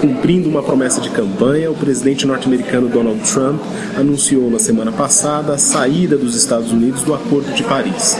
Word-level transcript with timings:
Cumprindo 0.00 0.48
uma 0.48 0.62
promessa 0.62 0.98
de 0.98 1.10
campanha, 1.10 1.70
o 1.70 1.74
presidente 1.74 2.26
norte-americano 2.26 2.88
Donald 2.88 3.20
Trump 3.30 3.60
anunciou 3.98 4.50
na 4.50 4.58
semana 4.58 4.90
passada 4.90 5.52
a 5.52 5.58
saída 5.58 6.16
dos 6.16 6.34
Estados 6.34 6.72
Unidos 6.72 7.02
do 7.02 7.12
Acordo 7.12 7.52
de 7.52 7.62
Paris. 7.62 8.16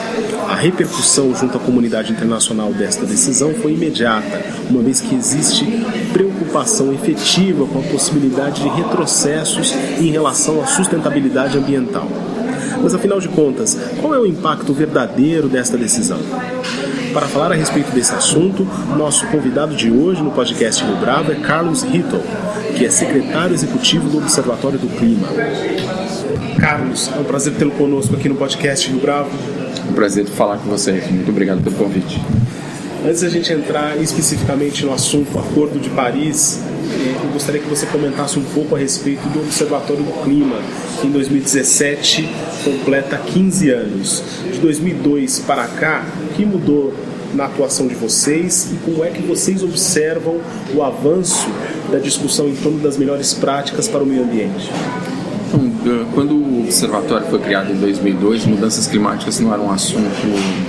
A 0.46 0.54
repercussão 0.54 1.34
junto 1.34 1.56
à 1.56 1.60
comunidade 1.60 2.12
internacional 2.12 2.70
desta 2.74 3.06
decisão 3.06 3.54
foi 3.54 3.72
imediata, 3.72 4.44
uma 4.68 4.82
vez 4.82 5.00
que 5.00 5.14
existe 5.14 5.64
preocupação 6.12 6.92
efetiva 6.92 7.64
com 7.64 7.78
a 7.78 7.82
possibilidade 7.82 8.60
de 8.62 8.68
retrocessos 8.68 9.72
em 9.98 10.10
relação 10.10 10.60
à 10.60 10.66
sustentabilidade 10.66 11.56
ambiental. 11.56 12.06
Mas 12.82 12.94
afinal 12.94 13.20
de 13.20 13.28
contas, 13.28 13.78
qual 14.02 14.14
é 14.14 14.18
o 14.18 14.26
impacto 14.26 14.74
verdadeiro 14.74 15.48
desta 15.48 15.78
decisão? 15.78 16.18
Para 17.12 17.26
falar 17.26 17.50
a 17.50 17.54
respeito 17.56 17.90
desse 17.90 18.14
assunto, 18.14 18.64
nosso 18.96 19.26
convidado 19.26 19.74
de 19.74 19.90
hoje 19.90 20.22
no 20.22 20.30
podcast 20.30 20.84
Rio 20.84 20.96
Bravo 20.96 21.32
é 21.32 21.34
Carlos 21.34 21.82
Hittel, 21.82 22.22
que 22.76 22.86
é 22.86 22.90
secretário 22.90 23.52
executivo 23.52 24.08
do 24.08 24.18
Observatório 24.18 24.78
do 24.78 24.86
Clima. 24.96 25.26
Carlos, 26.60 27.10
é 27.12 27.18
um 27.18 27.24
prazer 27.24 27.54
tê-lo 27.54 27.72
conosco 27.72 28.14
aqui 28.14 28.28
no 28.28 28.36
podcast 28.36 28.88
Rio 28.88 29.00
Bravo. 29.00 29.30
Um 29.88 29.92
prazer 29.92 30.24
falar 30.26 30.58
com 30.58 30.70
vocês. 30.70 31.10
Muito 31.10 31.30
obrigado 31.30 31.60
pelo 31.62 31.74
convite. 31.74 32.20
Antes 33.04 33.22
da 33.22 33.28
gente 33.28 33.52
entrar 33.52 33.96
especificamente 33.96 34.84
no 34.84 34.92
assunto 34.92 35.36
Acordo 35.38 35.80
de 35.80 35.90
Paris, 35.90 36.60
eh, 36.92 37.16
eu 37.24 37.30
gostaria 37.30 37.60
que 37.60 37.68
você 37.68 37.86
comentasse 37.86 38.38
um 38.38 38.44
pouco 38.44 38.76
a 38.76 38.78
respeito 38.78 39.26
do 39.30 39.40
Observatório 39.40 40.04
do 40.04 40.22
Clima, 40.22 40.56
que 41.00 41.06
em 41.06 41.10
2017 41.10 42.28
completa 42.62 43.16
15 43.16 43.70
anos. 43.70 44.22
De 44.52 44.58
2002 44.58 45.40
para 45.40 45.66
cá, 45.66 46.04
que 46.36 46.44
mudou 46.44 46.92
na 47.34 47.44
atuação 47.44 47.86
de 47.86 47.94
vocês 47.94 48.72
e 48.72 48.76
como 48.84 49.04
é 49.04 49.10
que 49.10 49.22
vocês 49.22 49.62
observam 49.62 50.38
o 50.74 50.82
avanço 50.82 51.48
da 51.90 51.98
discussão 51.98 52.48
em 52.48 52.56
torno 52.56 52.78
das 52.80 52.96
melhores 52.96 53.34
práticas 53.34 53.88
para 53.88 54.02
o 54.02 54.06
meio 54.06 54.22
ambiente? 54.22 54.70
Então, 55.52 56.06
quando 56.14 56.34
o 56.34 56.60
observatório 56.60 57.26
foi 57.26 57.38
criado 57.40 57.72
em 57.72 57.76
2002, 57.76 58.46
mudanças 58.46 58.86
climáticas 58.86 59.40
não 59.40 59.52
eram 59.52 59.66
um 59.66 59.70
assunto, 59.72 60.08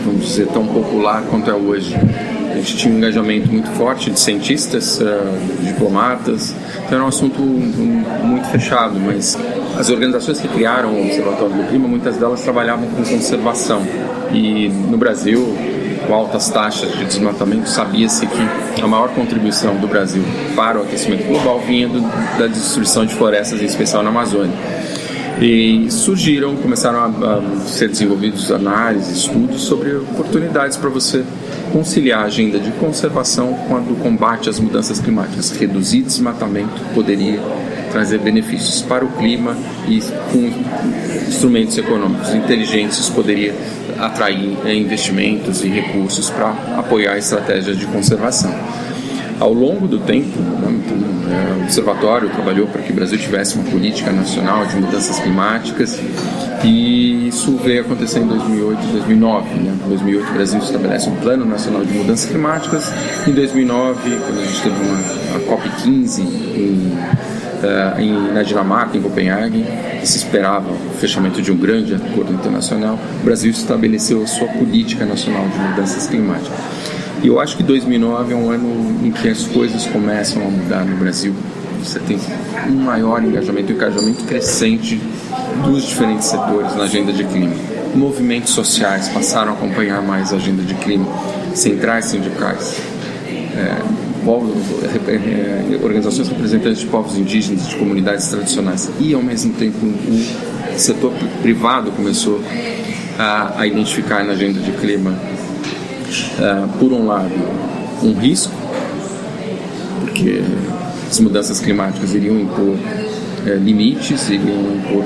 vamos 0.05 0.25
dizer, 0.25 0.47
tão 0.47 0.65
popular 0.65 1.23
quanto 1.29 1.49
é 1.49 1.53
hoje. 1.53 1.95
A 2.51 2.55
gente 2.55 2.77
tinha 2.77 2.93
um 2.93 2.97
engajamento 2.97 3.51
muito 3.51 3.69
forte 3.71 4.11
de 4.11 4.19
cientistas, 4.19 4.99
uh, 4.99 5.63
diplomatas, 5.63 6.53
então 6.75 6.97
era 6.97 7.03
um 7.03 7.07
assunto 7.07 7.39
muito 7.41 8.47
fechado, 8.49 8.99
mas 8.99 9.37
as 9.77 9.89
organizações 9.89 10.39
que 10.39 10.47
criaram 10.47 10.93
o 10.93 11.01
Observatório 11.01 11.55
do 11.55 11.67
Clima, 11.69 11.87
muitas 11.87 12.17
delas 12.17 12.41
trabalhavam 12.41 12.87
com 12.87 13.03
conservação. 13.03 13.81
E 14.33 14.69
no 14.69 14.97
Brasil, 14.97 15.55
com 16.07 16.13
altas 16.13 16.49
taxas 16.49 16.91
de 16.93 17.05
desmatamento, 17.05 17.69
sabia-se 17.69 18.25
que 18.27 18.81
a 18.81 18.87
maior 18.87 19.09
contribuição 19.09 19.75
do 19.77 19.87
Brasil 19.87 20.23
para 20.55 20.79
o 20.79 20.83
aquecimento 20.83 21.25
global 21.27 21.59
vinha 21.59 21.87
do, 21.87 22.01
da 22.37 22.47
destruição 22.47 23.05
de 23.05 23.13
florestas, 23.13 23.61
em 23.61 23.65
especial 23.65 24.03
na 24.03 24.09
Amazônia. 24.09 24.55
E 25.41 25.89
surgiram, 25.89 26.55
começaram 26.55 26.99
a, 26.99 27.05
a 27.07 27.67
ser 27.67 27.89
desenvolvidos 27.89 28.51
análises, 28.51 29.17
estudos 29.17 29.61
sobre 29.61 29.95
oportunidades 29.95 30.77
para 30.77 30.89
você 30.89 31.23
conciliar 31.71 32.21
a 32.21 32.25
agenda 32.25 32.59
de 32.59 32.69
conservação 32.73 33.53
com 33.67 33.75
a 33.75 33.79
do 33.79 33.95
combate 33.95 34.49
às 34.49 34.59
mudanças 34.59 34.99
climáticas. 34.99 35.49
Reduzir 35.51 36.03
desmatamento 36.03 36.81
poderia 36.93 37.39
trazer 37.91 38.19
benefícios 38.19 38.81
para 38.81 39.03
o 39.03 39.09
clima 39.13 39.55
e 39.87 39.99
com 40.31 40.51
instrumentos 41.27 41.77
econômicos 41.77 42.33
inteligentes 42.33 43.09
poderia 43.09 43.53
atrair 44.01 44.57
eh, 44.65 44.75
investimentos 44.75 45.63
e 45.63 45.67
recursos 45.67 46.29
para 46.29 46.49
apoiar 46.77 47.17
estratégias 47.17 47.77
de 47.77 47.85
conservação. 47.85 48.53
Ao 49.39 49.51
longo 49.51 49.87
do 49.87 49.99
tempo, 49.99 50.39
né, 50.39 51.57
o 51.59 51.63
Observatório 51.63 52.29
trabalhou 52.29 52.67
para 52.67 52.81
que 52.81 52.91
o 52.91 52.95
Brasil 52.95 53.17
tivesse 53.17 53.55
uma 53.55 53.69
política 53.71 54.11
nacional 54.11 54.65
de 54.65 54.75
mudanças 54.75 55.19
climáticas 55.19 55.99
e 56.63 57.27
isso 57.27 57.55
veio 57.57 57.81
acontecer 57.81 58.19
em 58.19 58.27
2008 58.27 58.83
e 58.83 58.91
2009. 58.91 59.49
Né? 59.55 59.73
Em 59.85 59.89
2008 59.89 60.29
o 60.29 60.33
Brasil 60.33 60.59
estabelece 60.59 61.09
um 61.09 61.15
Plano 61.15 61.45
Nacional 61.45 61.83
de 61.85 61.93
Mudanças 61.93 62.29
Climáticas. 62.29 62.91
Em 63.27 63.31
2009, 63.31 64.17
quando 64.17 64.39
a 64.39 64.45
gente 64.45 64.61
teve 64.61 64.75
uma, 64.75 64.99
a 64.99 65.39
COP15 65.47 66.19
em 66.19 66.97
uh, 67.61 67.99
em, 67.99 68.33
na 68.33 68.43
Dinamarca, 68.43 68.97
em 68.97 69.01
Copenhague, 69.01 69.65
que 69.99 70.07
se 70.07 70.17
esperava 70.17 70.69
o 70.71 70.93
fechamento 70.99 71.41
de 71.41 71.51
um 71.51 71.57
grande 71.57 71.95
acordo 71.95 72.33
internacional, 72.33 72.99
o 73.21 73.23
Brasil 73.23 73.51
estabeleceu 73.51 74.21
a 74.23 74.27
sua 74.27 74.47
política 74.47 75.05
nacional 75.05 75.47
de 75.47 75.57
mudanças 75.57 76.07
climáticas. 76.07 76.57
E 77.23 77.27
eu 77.27 77.39
acho 77.39 77.55
que 77.55 77.63
2009 77.63 78.33
é 78.33 78.35
um 78.35 78.49
ano 78.49 79.05
em 79.05 79.11
que 79.11 79.29
as 79.29 79.43
coisas 79.43 79.85
começam 79.85 80.41
a 80.41 80.49
mudar 80.49 80.83
no 80.83 80.97
Brasil. 80.97 81.33
Você 81.83 81.99
tem 81.99 82.19
um 82.67 82.83
maior 82.83 83.23
engajamento, 83.23 83.71
um 83.71 83.75
engajamento 83.75 84.23
crescente 84.23 84.99
dos 85.63 85.83
diferentes 85.83 86.27
setores 86.27 86.75
na 86.75 86.83
agenda 86.83 87.13
de 87.13 87.23
clima. 87.23 87.53
Movimentos 87.93 88.53
sociais 88.53 89.09
passaram 89.09 89.51
a 89.51 89.53
acompanhar 89.53 90.01
mais 90.01 90.33
a 90.33 90.37
agenda 90.37 90.63
de 90.63 90.73
clima, 90.75 91.07
centrais 91.53 92.05
sindicais. 92.05 92.81
É, 93.55 94.00
povos, 94.23 94.53
eh, 94.83 95.79
organizações 95.83 96.29
representantes 96.29 96.79
de 96.79 96.87
povos 96.87 97.17
indígenas, 97.17 97.67
de 97.67 97.75
comunidades 97.75 98.27
tradicionais. 98.27 98.89
E 98.99 99.13
ao 99.13 99.21
mesmo 99.21 99.53
tempo 99.53 99.85
o 99.85 100.79
setor 100.79 101.11
privado 101.41 101.91
começou 101.91 102.41
a, 103.17 103.59
a 103.59 103.67
identificar 103.67 104.23
na 104.23 104.33
agenda 104.33 104.59
de 104.59 104.71
clima, 104.73 105.11
uh, 105.11 106.67
por 106.79 106.91
um 106.91 107.05
lado, 107.05 107.31
um 108.03 108.13
risco, 108.13 108.53
porque 110.01 110.41
as 111.09 111.19
mudanças 111.19 111.59
climáticas 111.59 112.13
iriam 112.13 112.39
impor 112.39 112.75
uh, 112.75 113.63
limites, 113.63 114.29
iriam 114.29 114.75
impor 114.75 115.03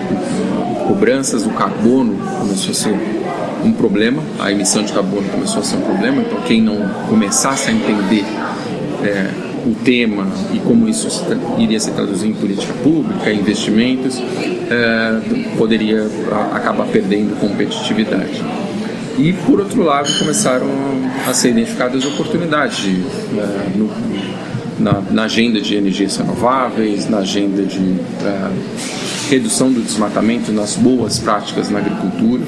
cobranças, 0.88 1.46
o 1.46 1.50
carbono 1.50 2.16
começou 2.40 2.72
a 2.72 2.74
ser 2.74 2.96
um 3.64 3.72
problema, 3.72 4.22
a 4.40 4.52
emissão 4.52 4.84
de 4.84 4.94
carbono 4.94 5.28
começou 5.30 5.62
a 5.62 5.64
ser 5.64 5.78
um 5.78 5.82
problema, 5.82 6.22
então 6.22 6.40
quem 6.42 6.62
não 6.62 6.88
começasse 7.10 7.70
a 7.70 7.74
entender 7.74 8.24
é, 9.06 9.30
o 9.66 9.74
tema 9.84 10.28
e 10.54 10.60
como 10.60 10.88
isso 10.88 11.08
iria 11.58 11.80
se 11.80 11.92
traduzir 11.92 12.28
em 12.28 12.34
política 12.34 12.74
pública, 12.84 13.32
investimentos, 13.32 14.22
é, 14.70 15.56
poderia 15.58 16.08
acabar 16.54 16.88
perdendo 16.88 17.40
competitividade. 17.40 18.44
E, 19.18 19.32
por 19.32 19.60
outro 19.62 19.82
lado, 19.82 20.12
começaram 20.20 20.68
a 21.26 21.34
ser 21.34 21.52
identificadas 21.52 22.06
oportunidades 22.06 22.78
de, 22.78 22.92
é, 22.92 23.78
no, 23.78 23.90
na, 24.78 25.02
na, 25.10 25.24
agenda 25.24 25.62
de 25.62 25.76
energias 25.76 26.18
renováveis, 26.18 27.10
na 27.10 27.20
agenda 27.20 27.64
de 27.64 27.96
é, 28.26 28.52
redução 29.30 29.72
do 29.72 29.82
desmatamento, 29.82 30.52
nas 30.52 30.76
boas 30.76 31.18
práticas 31.20 31.70
na 31.70 31.80
agricultura 31.80 32.44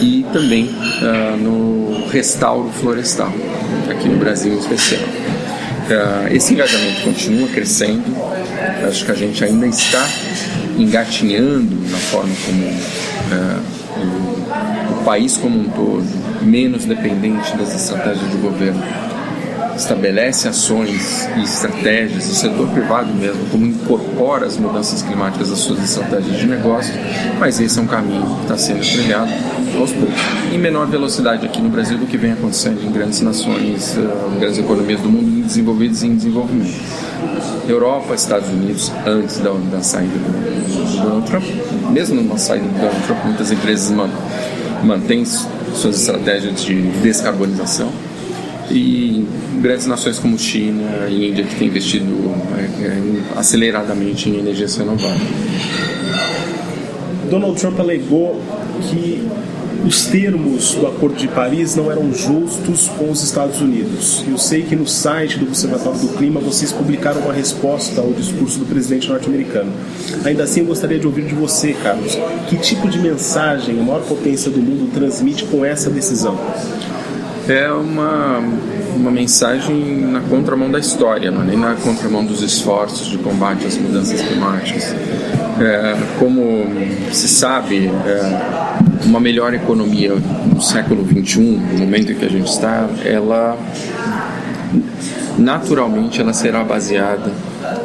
e 0.00 0.24
também 0.32 0.64
uh, 0.64 1.36
no 1.36 2.08
restauro 2.08 2.70
florestal, 2.70 3.32
aqui 3.90 4.08
no 4.08 4.18
Brasil 4.18 4.52
em 4.54 4.58
especial. 4.58 5.02
Uh, 5.90 6.32
esse 6.32 6.54
engajamento 6.54 7.02
continua 7.02 7.48
crescendo, 7.48 8.16
acho 8.86 9.04
que 9.04 9.10
a 9.10 9.14
gente 9.14 9.42
ainda 9.44 9.66
está 9.66 10.08
engatinhando 10.78 11.74
na 11.90 11.98
forma 11.98 12.32
como 12.46 12.64
uh, 12.64 13.60
o, 13.98 15.00
o 15.00 15.04
país 15.04 15.36
como 15.36 15.58
um 15.58 15.64
todo, 15.64 16.06
menos 16.42 16.84
dependente 16.84 17.56
das 17.56 17.74
estratégias 17.74 18.30
de 18.30 18.36
governo, 18.36 18.80
estabelece 19.80 20.46
ações 20.46 21.28
e 21.36 21.42
estratégias, 21.42 22.28
o 22.28 22.34
setor 22.34 22.68
privado 22.68 23.12
mesmo, 23.14 23.44
como 23.50 23.66
incorpora 23.66 24.46
as 24.46 24.56
mudanças 24.56 25.02
climáticas 25.02 25.50
às 25.50 25.58
suas 25.58 25.82
estratégias 25.82 26.38
de 26.38 26.46
negócio, 26.46 26.92
mas 27.38 27.58
esse 27.60 27.78
é 27.78 27.82
um 27.82 27.86
caminho 27.86 28.36
que 28.36 28.42
está 28.42 28.58
sendo 28.58 28.80
trilhado 28.80 29.30
aos 29.78 29.92
poucos, 29.92 30.20
em 30.52 30.58
menor 30.58 30.86
velocidade 30.86 31.46
aqui 31.46 31.60
no 31.60 31.70
Brasil 31.70 31.96
do 31.96 32.06
que 32.06 32.16
vem 32.16 32.32
acontecendo 32.32 32.84
em 32.84 32.92
grandes 32.92 33.20
nações, 33.22 33.96
uh, 33.96 34.38
grandes 34.38 34.58
economias 34.58 35.00
do 35.00 35.08
mundo 35.08 35.46
desenvolvidas 35.46 36.02
e 36.02 36.06
em 36.06 36.16
desenvolvimento. 36.16 36.80
Europa, 37.68 38.14
Estados 38.14 38.48
Unidos, 38.48 38.92
antes 39.06 39.38
da, 39.38 39.52
da 39.70 39.82
saída 39.82 40.12
do, 40.12 40.96
do 40.96 41.02
Donald 41.02 41.26
Trump, 41.26 41.44
mesmo 41.90 42.22
na 42.22 42.36
saída 42.36 42.66
do 42.66 42.78
Donald 42.78 43.02
Trump, 43.06 43.24
muitas 43.24 43.50
empresas 43.50 43.94
mantêm 44.82 45.24
suas 45.24 46.00
estratégias 46.00 46.62
de 46.62 46.82
descarbonização 47.02 47.90
e 48.70 49.26
grandes 49.60 49.86
nações 49.86 50.18
como 50.18 50.38
China 50.38 51.06
e 51.08 51.28
Índia 51.28 51.44
que 51.44 51.56
têm 51.56 51.68
investido 51.68 52.12
é, 52.56 52.86
é, 52.86 53.38
aceleradamente 53.38 54.28
em 54.28 54.38
energias 54.38 54.76
renováveis. 54.76 55.20
Donald 57.30 57.60
Trump 57.60 57.78
alegou 57.78 58.40
que 58.90 59.28
os 59.86 60.06
termos 60.06 60.74
do 60.74 60.86
Acordo 60.86 61.16
de 61.16 61.26
Paris 61.28 61.74
não 61.74 61.90
eram 61.90 62.12
justos 62.12 62.88
com 62.98 63.10
os 63.10 63.22
Estados 63.22 63.60
Unidos. 63.60 64.22
Eu 64.28 64.36
sei 64.36 64.62
que 64.62 64.76
no 64.76 64.86
site 64.86 65.38
do 65.38 65.46
Observatório 65.46 65.98
do 66.00 66.08
Clima 66.08 66.38
vocês 66.38 66.70
publicaram 66.70 67.22
uma 67.22 67.32
resposta 67.32 68.00
ao 68.00 68.12
discurso 68.12 68.58
do 68.58 68.66
presidente 68.66 69.08
norte-americano. 69.08 69.72
Ainda 70.24 70.44
assim, 70.44 70.60
eu 70.60 70.66
gostaria 70.66 70.98
de 70.98 71.06
ouvir 71.06 71.24
de 71.24 71.34
você, 71.34 71.72
Carlos, 71.72 72.18
que 72.48 72.56
tipo 72.56 72.88
de 72.88 72.98
mensagem 72.98 73.80
a 73.80 73.82
maior 73.82 74.02
potência 74.02 74.50
do 74.50 74.58
mundo 74.58 74.92
transmite 74.92 75.44
com 75.44 75.64
essa 75.64 75.88
decisão? 75.88 76.38
É 77.50 77.68
uma, 77.72 78.38
uma 78.94 79.10
mensagem 79.10 80.02
na 80.02 80.20
contramão 80.20 80.70
da 80.70 80.78
história, 80.78 81.32
não 81.32 81.42
é 81.42 81.46
nem 81.46 81.56
na 81.56 81.74
contramão 81.74 82.24
dos 82.24 82.42
esforços 82.42 83.08
de 83.08 83.18
combate 83.18 83.66
às 83.66 83.76
mudanças 83.76 84.20
climáticas. 84.20 84.94
É, 85.60 85.96
como 86.20 86.64
se 87.10 87.26
sabe, 87.26 87.88
é, 88.06 89.04
uma 89.04 89.18
melhor 89.18 89.52
economia 89.52 90.14
no 90.14 90.62
século 90.62 91.04
XXI, 91.04 91.40
no 91.40 91.78
momento 91.78 92.12
em 92.12 92.14
que 92.14 92.24
a 92.24 92.30
gente 92.30 92.46
está, 92.46 92.88
ela 93.04 93.58
naturalmente 95.36 96.20
ela 96.20 96.32
será 96.32 96.62
baseada 96.62 97.32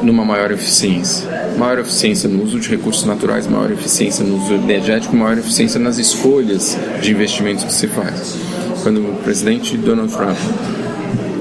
numa 0.03 0.23
maior 0.23 0.51
eficiência. 0.51 1.27
Maior 1.57 1.79
eficiência 1.79 2.29
no 2.29 2.43
uso 2.43 2.59
de 2.59 2.69
recursos 2.69 3.03
naturais, 3.03 3.47
maior 3.47 3.71
eficiência 3.71 4.23
no 4.23 4.37
uso 4.37 4.53
energético, 4.53 5.15
maior 5.15 5.39
eficiência 5.39 5.79
nas 5.79 5.97
escolhas 5.97 6.77
de 7.01 7.11
investimentos 7.11 7.63
que 7.63 7.73
se 7.73 7.87
faz. 7.87 8.54
Quando 8.85 8.99
o 8.99 9.15
presidente 9.23 9.75
Donald 9.77 10.13
Trump 10.13 10.37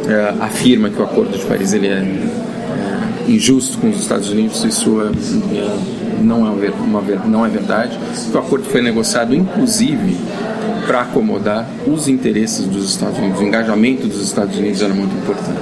é, 0.09 0.35
afirma 0.43 0.89
que 0.89 0.99
o 0.99 1.05
Acordo 1.05 1.37
de 1.37 1.45
Paris 1.45 1.75
ele 1.75 1.89
é, 1.89 1.99
é 1.99 3.31
injusto 3.31 3.77
com 3.77 3.91
os 3.91 4.01
Estados 4.01 4.31
Unidos, 4.31 4.65
isso 4.65 4.99
é, 5.03 5.09
é 5.09 6.23
não 6.23 6.47
é, 6.47 6.71
uma, 6.71 7.03
não 7.27 7.45
é 7.45 7.51
verdade. 7.51 7.99
O 8.33 8.39
acordo 8.39 8.65
foi 8.65 8.81
negociado, 8.81 9.35
inclusive, 9.35 10.17
para 10.87 11.03
acomodar 11.03 11.69
os 11.87 12.09
interesses 12.09 12.65
dos 12.67 12.89
Estados 12.89 13.19
Unidos. 13.19 13.39
O 13.39 13.45
engajamento 13.45 14.07
dos 14.07 14.23
Estados 14.23 14.57
Unidos 14.57 14.81
era 14.81 14.95
muito 14.95 15.15
importante. 15.15 15.61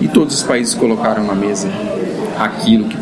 E 0.00 0.06
todos 0.06 0.32
os 0.36 0.42
países 0.44 0.74
colocaram 0.74 1.24
na 1.24 1.34
mesa 1.34 1.68
aquilo 2.38 2.88
que 2.88 2.96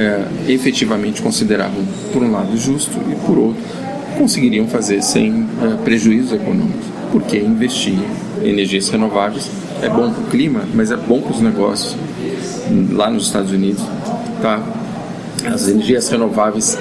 é, 0.00 0.52
efetivamente 0.52 1.22
consideravam, 1.22 1.84
por 2.12 2.24
um 2.24 2.32
lado, 2.32 2.56
justo 2.56 2.98
e, 3.08 3.14
por 3.24 3.38
outro, 3.38 3.62
conseguiriam 4.18 4.66
fazer 4.66 5.00
sem 5.00 5.46
é, 5.62 5.76
prejuízos 5.84 6.32
econômicos. 6.32 6.95
Porque 7.12 7.38
investir 7.38 7.98
em 8.42 8.48
energias 8.48 8.88
renováveis 8.88 9.50
é 9.82 9.88
bom 9.88 10.10
para 10.10 10.22
o 10.22 10.26
clima, 10.26 10.62
mas 10.74 10.90
é 10.90 10.96
bom 10.96 11.20
para 11.20 11.32
os 11.32 11.40
negócios 11.40 11.96
lá 12.92 13.10
nos 13.10 13.26
Estados 13.26 13.50
Unidos. 13.50 13.82
Tá? 14.42 14.60
As 15.44 15.68
energias 15.68 16.08
renováveis 16.08 16.78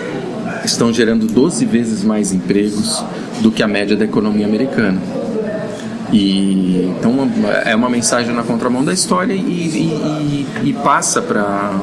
estão 0.63 0.92
gerando 0.92 1.27
12 1.27 1.66
vezes 1.66 2.04
mais 2.04 2.33
empregos 2.33 3.04
do 3.42 3.51
que 3.51 3.62
a 3.62 3.68
média 3.68 3.95
da 3.95 4.06
economia 4.06 4.45
americana. 4.45 5.00
E, 6.12 6.94
então 6.98 7.30
é 7.66 7.75
uma 7.75 7.89
mensagem 7.89 8.33
na 8.33 8.44
contramão 8.44 8.83
da 8.83 8.94
história 8.94 9.33
e, 9.33 9.38
e, 9.38 10.48
e 10.63 10.74
passa 10.74 11.22
para 11.22 11.74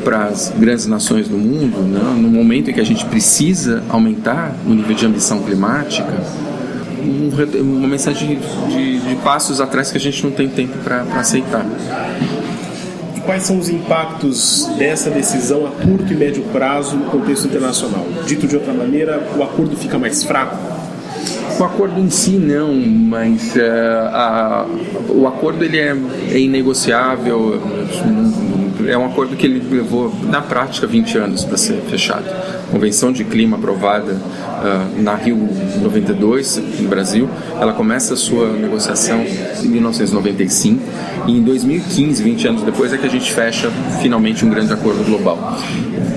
para 0.00 0.24
as 0.24 0.52
grandes 0.56 0.86
nações 0.86 1.28
do 1.28 1.36
mundo, 1.36 1.82
né? 1.82 2.00
no 2.16 2.28
momento 2.28 2.70
em 2.70 2.72
que 2.72 2.80
a 2.80 2.84
gente 2.84 3.04
precisa 3.04 3.82
aumentar 3.88 4.54
o 4.66 4.70
nível 4.70 4.94
de 4.94 5.04
ambição 5.04 5.40
climática, 5.42 6.10
um, 7.00 7.30
uma 7.60 7.88
mensagem 7.88 8.38
de, 8.68 9.00
de, 9.00 9.14
passos 9.16 9.60
atrás 9.60 9.90
que 9.90 9.98
a 9.98 10.00
gente 10.00 10.24
não 10.24 10.30
tem 10.30 10.48
tempo 10.48 10.78
para 10.78 11.02
aceitar 11.18 11.64
quais 13.30 13.44
são 13.44 13.58
os 13.58 13.68
impactos 13.68 14.68
dessa 14.76 15.08
decisão 15.08 15.64
a 15.64 15.70
curto 15.70 16.12
e 16.12 16.16
médio 16.16 16.42
prazo 16.52 16.96
no 16.96 17.04
contexto 17.10 17.46
internacional? 17.46 18.04
Dito 18.26 18.48
de 18.48 18.56
outra 18.56 18.72
maneira, 18.72 19.22
o 19.36 19.42
acordo 19.44 19.76
fica 19.76 19.96
mais 19.98 20.24
fraco? 20.24 20.56
O 21.58 21.62
acordo 21.62 22.00
em 22.00 22.10
si 22.10 22.32
não, 22.32 22.74
mas 22.74 23.54
uh, 23.54 24.06
a, 24.12 24.66
o 25.10 25.28
acordo 25.28 25.64
ele 25.64 25.78
é, 25.78 25.96
é 26.32 26.40
inegociável, 26.40 27.62
é 28.88 28.98
um 28.98 29.06
acordo 29.06 29.36
que 29.36 29.46
ele 29.46 29.62
levou 29.76 30.12
na 30.24 30.40
prática 30.40 30.86
20 30.86 31.18
anos 31.18 31.44
para 31.44 31.56
ser 31.56 31.76
fechado. 31.82 32.24
Convenção 32.70 33.12
de 33.12 33.24
Clima 33.24 33.56
aprovada 33.56 34.12
uh, 34.12 35.02
na 35.02 35.14
Rio 35.14 35.36
92, 35.82 36.62
no 36.80 36.88
Brasil, 36.88 37.28
ela 37.60 37.72
começa 37.72 38.14
a 38.14 38.16
sua 38.16 38.52
negociação 38.52 39.24
em 39.62 39.68
1995 39.68 40.82
e 41.26 41.32
em 41.32 41.42
2015, 41.42 42.22
20 42.22 42.48
anos 42.48 42.62
depois, 42.62 42.92
é 42.92 42.98
que 42.98 43.06
a 43.06 43.10
gente 43.10 43.32
fecha 43.32 43.70
finalmente 44.00 44.44
um 44.44 44.50
grande 44.50 44.72
acordo 44.72 45.04
global. 45.04 45.58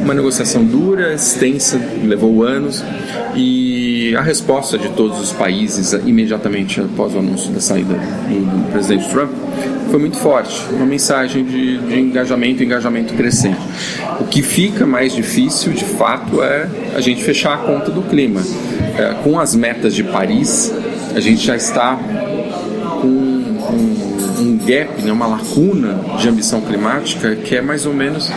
Uma 0.04 0.14
negociação 0.14 0.64
dura, 0.64 1.14
extensa, 1.14 1.80
levou 2.04 2.44
anos 2.44 2.84
e 3.36 4.16
a 4.16 4.22
resposta 4.22 4.78
de 4.78 4.90
todos 4.90 5.20
os 5.20 5.32
países 5.32 5.94
imediatamente 6.06 6.82
após 6.82 7.16
o 7.16 7.20
anúncio 7.20 7.52
da 7.52 7.60
saída 7.60 7.94
do, 7.94 8.66
do 8.66 8.72
presidente 8.72 9.10
Trump 9.10 9.32
foi 9.94 10.00
muito 10.00 10.18
forte, 10.18 10.60
uma 10.72 10.88
mensagem 10.88 11.46
de, 11.46 11.78
de 11.78 12.00
engajamento, 12.00 12.64
engajamento 12.64 13.14
crescente. 13.14 13.60
O 14.20 14.24
que 14.24 14.42
fica 14.42 14.88
mais 14.88 15.14
difícil, 15.14 15.72
de 15.72 15.86
fato, 15.86 16.42
é 16.46 16.68
a 16.96 17.02
gente 17.02 17.24
fechar 17.24 17.54
a 17.54 17.58
conta 17.58 17.92
do 17.92 18.02
clima. 18.04 18.42
É, 18.98 19.16
com 19.24 19.40
as 19.40 19.56
metas 19.56 19.96
de 19.96 20.04
Paris, 20.04 20.72
a 21.16 21.20
gente 21.20 21.46
já 21.46 21.56
está 21.56 21.96
com 23.02 23.08
um, 23.08 24.40
um 24.40 24.58
gap, 24.66 25.02
né, 25.02 25.12
uma 25.12 25.28
lacuna 25.28 26.00
de 26.20 26.30
ambição 26.30 26.62
climática 26.62 27.36
que 27.36 27.56
é 27.56 27.62
mais 27.62 27.86
ou 27.86 27.94
menos 27.94 28.32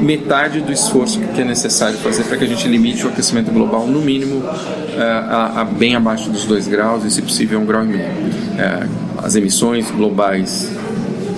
metade 0.00 0.60
do 0.60 0.72
esforço 0.72 1.18
que 1.34 1.40
é 1.40 1.44
necessário 1.44 1.96
fazer 1.98 2.24
para 2.24 2.36
que 2.36 2.44
a 2.44 2.46
gente 2.46 2.68
limite 2.68 3.06
o 3.06 3.08
aquecimento 3.08 3.50
global 3.50 3.86
no 3.86 4.00
mínimo 4.00 4.42
é, 4.96 5.02
a, 5.02 5.60
a, 5.60 5.64
bem 5.64 5.94
abaixo 5.94 6.30
dos 6.30 6.44
2 6.44 6.68
graus 6.68 7.04
e 7.04 7.10
se 7.10 7.22
possível 7.22 7.60
um 7.60 7.64
grau 7.64 7.84
e 7.84 7.88
meio. 7.88 8.10
É, 8.58 8.86
as 9.22 9.36
emissões 9.36 9.90
globais 9.90 10.70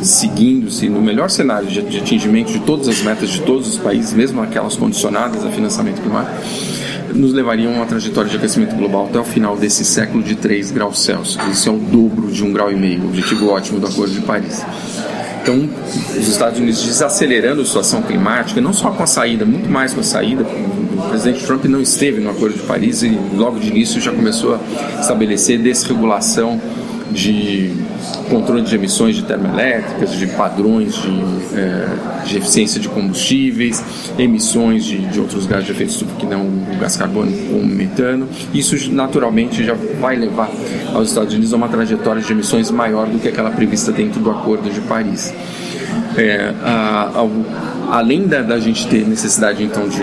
seguindo-se 0.02 0.88
no 0.88 1.00
melhor 1.00 1.30
cenário 1.30 1.68
de, 1.68 1.98
atingimento 1.98 2.52
de 2.52 2.60
todas 2.60 2.88
as 2.88 3.00
metas 3.02 3.30
de 3.30 3.40
todos 3.42 3.68
os 3.68 3.78
países, 3.78 4.12
mesmo 4.12 4.42
aquelas 4.42 4.76
condicionadas 4.76 5.44
a 5.44 5.50
financiamento 5.50 6.00
climático, 6.00 6.36
nos 7.14 7.32
levariam 7.32 7.72
a 7.72 7.76
uma 7.76 7.86
trajetória 7.86 8.30
de 8.30 8.36
aquecimento 8.36 8.74
global 8.76 9.06
até 9.06 9.18
o 9.18 9.24
final 9.24 9.56
desse 9.56 9.84
século 9.84 10.22
de 10.22 10.34
3 10.34 10.70
graus 10.70 11.02
Celsius. 11.02 11.38
Isso 11.50 11.68
é 11.68 11.72
o 11.72 11.78
dobro 11.78 12.30
de 12.30 12.44
um 12.44 12.52
grau 12.52 12.70
meio, 12.70 13.04
objetivo 13.06 13.48
ótimo 13.48 13.80
do 13.80 13.86
Acordo 13.86 14.12
de 14.12 14.20
Paris. 14.20 14.62
Então, 15.42 15.68
os 16.14 16.28
Estados 16.28 16.58
Unidos 16.58 16.82
desacelerando 16.82 17.62
a 17.62 17.64
situação 17.64 18.02
climática, 18.02 18.60
não 18.60 18.72
só 18.72 18.90
com 18.90 19.02
a 19.02 19.06
saída, 19.06 19.46
muito 19.46 19.70
mais 19.70 19.94
com 19.94 20.00
a 20.00 20.04
saída. 20.04 20.44
O 20.44 21.08
presidente 21.08 21.44
Trump 21.46 21.64
não 21.64 21.80
esteve 21.80 22.20
no 22.20 22.28
Acordo 22.28 22.56
de 22.56 22.62
Paris 22.64 23.02
e 23.02 23.18
logo 23.34 23.58
de 23.58 23.68
início 23.68 23.98
já 24.00 24.12
começou 24.12 24.56
a 24.56 25.00
estabelecer 25.00 25.58
desregulação 25.58 26.60
de 27.10 27.72
controle 28.28 28.62
de 28.62 28.74
emissões 28.74 29.16
de 29.16 29.22
termoelétricas, 29.22 30.12
de 30.12 30.26
padrões 30.28 30.94
de, 30.94 31.10
é, 31.56 31.88
de 32.24 32.38
eficiência 32.38 32.80
de 32.80 32.88
combustíveis, 32.88 33.82
emissões 34.18 34.84
de, 34.84 34.98
de, 35.06 35.20
outros 35.20 35.46
gases 35.46 35.66
de 35.66 35.72
efeito 35.72 35.90
estufa 35.90 36.14
que 36.16 36.26
não 36.26 36.42
o 36.42 36.76
gás 36.78 36.96
carbônico 36.96 37.38
como 37.46 37.66
metano. 37.66 38.28
Isso 38.52 38.92
naturalmente 38.92 39.64
já 39.64 39.74
vai 40.00 40.16
levar 40.16 40.50
aos 40.94 41.08
Estados 41.08 41.32
Unidos 41.32 41.52
a 41.52 41.56
uma 41.56 41.68
trajetória 41.68 42.22
de 42.22 42.32
emissões 42.32 42.70
maior 42.70 43.06
do 43.06 43.18
que 43.18 43.28
aquela 43.28 43.50
prevista 43.50 43.90
dentro 43.92 44.20
do 44.20 44.30
Acordo 44.30 44.70
de 44.70 44.80
Paris. 44.82 45.32
É, 46.16 46.52
a, 46.62 47.10
a, 47.90 47.96
além 47.98 48.26
da, 48.26 48.42
da 48.42 48.58
gente 48.58 48.86
ter 48.88 49.06
necessidade 49.06 49.62
então 49.62 49.88
de 49.88 50.02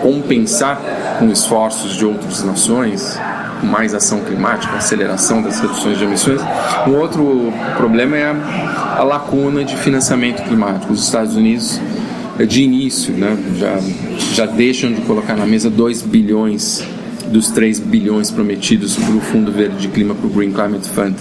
compensar 0.00 0.80
com 1.18 1.30
esforços 1.30 1.96
de 1.96 2.04
outras 2.04 2.44
nações, 2.44 3.18
mais 3.62 3.94
ação 3.94 4.20
climática, 4.20 4.76
aceleração 4.76 5.42
das 5.42 5.60
reduções 5.60 5.98
de 5.98 6.04
emissões. 6.04 6.40
Um 6.86 6.94
outro 6.96 7.52
problema 7.76 8.16
é 8.16 8.24
a, 8.24 8.96
a 8.98 9.02
lacuna 9.02 9.64
de 9.64 9.76
financiamento 9.76 10.42
climático. 10.42 10.92
Os 10.92 11.04
Estados 11.04 11.36
Unidos, 11.36 11.80
de 12.46 12.62
início, 12.62 13.14
né, 13.14 13.36
já, 13.56 13.78
já 14.34 14.46
deixam 14.46 14.92
de 14.92 15.00
colocar 15.02 15.36
na 15.36 15.46
mesa 15.46 15.70
2 15.70 16.02
bilhões 16.02 16.84
dos 17.30 17.50
3 17.50 17.80
bilhões 17.80 18.30
prometidos 18.30 18.96
para 18.96 19.14
o 19.14 19.20
Fundo 19.20 19.50
Verde 19.50 19.76
de 19.78 19.88
Clima, 19.88 20.14
para 20.14 20.26
o 20.26 20.30
Green 20.30 20.52
Climate 20.52 20.88
Fund. 20.88 21.16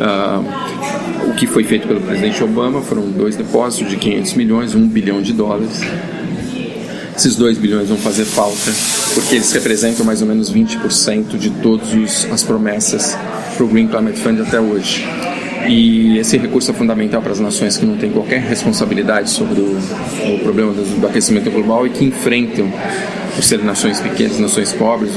Uh, 0.00 1.30
o 1.30 1.34
que 1.34 1.46
foi 1.46 1.64
feito 1.64 1.86
pelo 1.86 2.00
presidente 2.00 2.42
Obama 2.42 2.80
foram 2.80 3.02
dois 3.10 3.36
depósitos 3.36 3.90
de 3.90 3.96
500 3.96 4.34
milhões, 4.34 4.74
1 4.74 4.88
bilhão 4.88 5.20
de 5.20 5.32
dólares. 5.32 5.82
Esses 7.16 7.36
2 7.36 7.58
bilhões 7.58 7.88
vão 7.88 7.98
fazer 7.98 8.24
falta 8.24 8.72
porque 9.14 9.36
eles 9.36 9.52
representam 9.52 10.04
mais 10.04 10.20
ou 10.20 10.26
menos 10.26 10.52
20% 10.52 11.38
de 11.38 11.50
todas 11.50 12.26
as 12.30 12.42
promessas 12.42 13.16
para 13.56 13.64
o 13.64 13.68
Green 13.68 13.86
Climate 13.86 14.18
Fund 14.18 14.40
até 14.40 14.60
hoje. 14.60 15.06
E 15.68 16.18
esse 16.18 16.36
recurso 16.36 16.72
é 16.72 16.74
fundamental 16.74 17.22
para 17.22 17.32
as 17.32 17.40
nações 17.40 17.76
que 17.76 17.86
não 17.86 17.96
têm 17.96 18.10
qualquer 18.10 18.40
responsabilidade 18.40 19.30
sobre 19.30 19.60
o, 19.60 19.78
o 20.34 20.38
problema 20.40 20.72
do, 20.72 21.00
do, 21.00 21.06
aquecimento 21.06 21.50
global 21.50 21.86
e 21.86 21.90
que 21.90 22.04
enfrentam, 22.04 22.70
por 23.34 23.42
serem 23.42 23.64
nações 23.64 23.98
pequenas, 24.00 24.38
nações 24.38 24.72
pobres, 24.72 25.12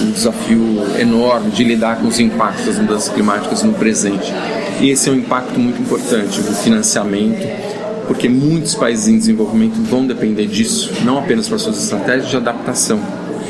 um 0.00 0.10
desafio 0.10 0.82
enorme 0.98 1.50
de 1.50 1.62
lidar 1.62 2.00
com 2.00 2.08
os 2.08 2.18
impactos 2.18 2.66
das 2.66 2.78
mudanças 2.78 3.12
climáticas 3.12 3.62
no 3.62 3.74
presente. 3.74 4.32
E 4.80 4.90
esse 4.90 5.08
é 5.08 5.12
um 5.12 5.16
impacto 5.16 5.60
muito 5.60 5.80
importante 5.80 6.40
do 6.40 6.52
financiamento 6.52 7.71
porque 8.12 8.28
muitos 8.28 8.74
países 8.74 9.08
em 9.08 9.16
desenvolvimento 9.16 9.72
vão 9.88 10.06
depender 10.06 10.46
disso, 10.46 10.92
não 11.02 11.18
apenas 11.18 11.48
para 11.48 11.56
suas 11.56 11.82
estratégias 11.82 12.28
de 12.28 12.36
adaptação, 12.36 13.00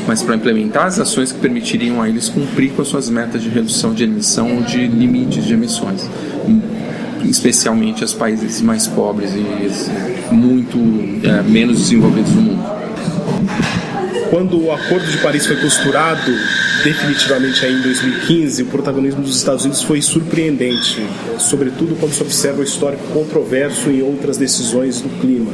mas 0.07 0.23
para 0.23 0.37
implementar 0.37 0.85
as 0.85 0.97
ações 0.99 1.33
que 1.33 1.39
permitiriam 1.39 2.01
a 2.01 2.07
eles 2.07 2.29
cumprir 2.29 2.71
com 2.71 2.81
as 2.81 2.87
suas 2.87 3.09
metas 3.09 3.43
de 3.43 3.49
redução 3.49 3.93
de 3.93 4.05
emissão 4.05 4.55
ou 4.55 4.63
de 4.63 4.87
limites 4.87 5.43
de 5.43 5.53
emissões, 5.53 6.09
especialmente 7.25 8.05
os 8.05 8.13
países 8.13 8.61
mais 8.61 8.87
pobres 8.87 9.31
e 9.33 10.33
muito 10.33 10.77
é, 11.27 11.43
menos 11.43 11.79
desenvolvidos 11.79 12.31
do 12.31 12.41
mundo. 12.41 12.72
Quando 14.33 14.59
o 14.59 14.71
Acordo 14.71 15.05
de 15.05 15.19
Paris 15.19 15.45
foi 15.45 15.57
costurado 15.57 16.31
definitivamente 16.83 17.63
aí 17.63 17.71
em 17.71 17.81
2015, 17.83 18.63
o 18.63 18.65
protagonismo 18.65 19.21
dos 19.21 19.37
Estados 19.37 19.63
Unidos 19.63 19.83
foi 19.83 20.01
surpreendente, 20.01 21.05
sobretudo 21.37 21.95
quando 21.99 22.13
se 22.13 22.23
observa 22.23 22.61
o 22.61 22.63
histórico 22.63 23.03
controverso 23.13 23.91
em 23.91 24.01
outras 24.01 24.35
decisões 24.35 25.01
do 25.01 25.21
clima. 25.21 25.51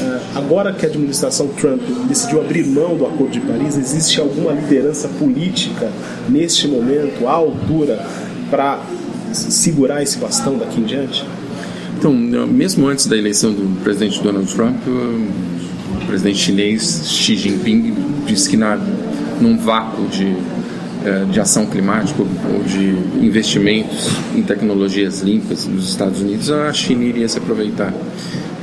Ah, 0.00 0.20
agora 0.36 0.72
que 0.72 0.86
a 0.86 0.88
administração 0.88 1.48
Trump 1.48 1.82
decidiu 2.08 2.40
abrir 2.40 2.66
mão 2.66 2.96
do 2.96 3.04
Acordo 3.04 3.32
de 3.32 3.40
Paris, 3.40 3.76
existe 3.76 4.18
alguma 4.18 4.52
liderança 4.52 5.06
política 5.08 5.92
neste 6.30 6.66
momento 6.66 7.28
à 7.28 7.32
altura 7.32 8.06
para 8.48 8.82
segurar 9.34 10.02
esse 10.02 10.16
bastão 10.16 10.56
daqui 10.56 10.80
em 10.80 10.84
diante? 10.84 11.26
Então, 11.98 12.10
mesmo 12.14 12.88
antes 12.88 13.04
da 13.04 13.18
eleição 13.18 13.52
do 13.52 13.82
presidente 13.82 14.22
Donald 14.22 14.50
Trump, 14.50 14.80
o 16.02 16.06
presidente 16.06 16.38
chinês 16.38 17.04
Xi 17.06 17.36
Jinping 17.36 17.94
disse 18.26 18.48
que 18.50 18.56
na, 18.56 18.76
num 19.40 19.56
vácuo 19.56 20.06
de, 20.08 20.36
eh, 21.04 21.24
de 21.30 21.40
ação 21.40 21.66
climática 21.66 22.22
ou 22.22 22.62
de 22.64 23.24
investimentos 23.24 24.08
em 24.34 24.42
tecnologias 24.42 25.20
limpas 25.20 25.66
nos 25.66 25.88
Estados 25.88 26.20
Unidos, 26.20 26.50
a 26.50 26.72
China 26.72 27.04
iria 27.04 27.28
se 27.28 27.38
aproveitar 27.38 27.92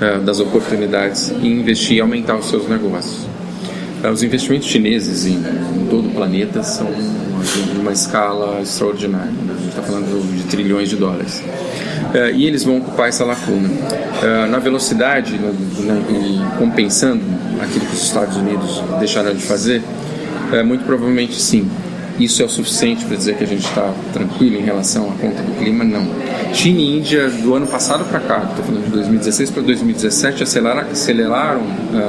eh, 0.01 0.19
das 0.19 0.39
oportunidades 0.39 1.31
e 1.41 1.47
investir 1.47 1.97
e 1.97 2.01
aumentar 2.01 2.35
os 2.35 2.49
seus 2.49 2.67
negócios. 2.67 3.27
Eh, 4.03 4.09
os 4.09 4.23
investimentos 4.23 4.67
chineses 4.67 5.25
em, 5.25 5.35
em 5.35 5.87
todo 5.89 6.07
o 6.07 6.11
planeta 6.11 6.63
são 6.63 6.87
de 6.87 7.79
uma 7.79 7.91
escala 7.91 8.61
extraordinária. 8.61 9.31
Né? 9.31 9.55
A 9.55 9.59
gente 9.59 9.69
está 9.69 9.81
falando 9.81 10.37
de 10.37 10.43
trilhões 10.43 10.89
de 10.89 10.95
dólares. 10.95 11.41
Uh, 12.09 12.33
e 12.33 12.45
eles 12.45 12.63
vão 12.63 12.79
ocupar 12.79 13.09
essa 13.09 13.23
lacuna. 13.23 13.69
Uh, 13.69 14.49
na 14.49 14.57
velocidade 14.57 15.37
né, 15.37 16.03
e 16.09 16.57
compensando 16.57 17.21
aquilo 17.61 17.85
que 17.85 17.93
os 17.93 18.03
Estados 18.03 18.35
Unidos 18.35 18.83
deixaram 18.99 19.33
de 19.33 19.43
fazer, 19.43 19.81
uh, 20.51 20.65
muito 20.65 20.83
provavelmente 20.85 21.39
sim. 21.39 21.69
Isso 22.19 22.41
é 22.41 22.45
o 22.45 22.49
suficiente 22.49 23.05
para 23.05 23.15
dizer 23.15 23.37
que 23.37 23.43
a 23.43 23.47
gente 23.47 23.65
está 23.65 23.93
tranquilo 24.11 24.57
em 24.57 24.61
relação 24.61 25.09
à 25.09 25.13
conta 25.13 25.41
do 25.41 25.57
clima? 25.57 25.85
Não. 25.85 26.05
China 26.53 26.79
e 26.79 26.97
Índia, 26.97 27.29
do 27.29 27.53
ano 27.53 27.65
passado 27.65 28.03
para 28.05 28.19
cá, 28.19 28.45
estou 28.49 28.65
falando 28.65 28.85
de 28.85 28.91
2016 28.91 29.51
para 29.51 29.61
2017, 29.63 30.43
aceleraram, 30.43 30.89
aceleraram 30.91 31.61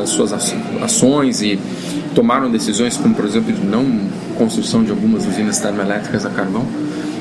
suas 0.07 0.33
ações 0.83 1.43
e 1.43 1.61
tomaram 2.13 2.51
decisões, 2.51 2.97
como 2.97 3.15
por 3.15 3.25
exemplo, 3.25 3.53
de 3.53 3.65
não 3.65 3.87
construção 4.37 4.83
de 4.83 4.91
algumas 4.91 5.27
usinas 5.27 5.61
termoelétricas 5.61 6.27
a 6.27 6.31
carvão, 6.31 6.67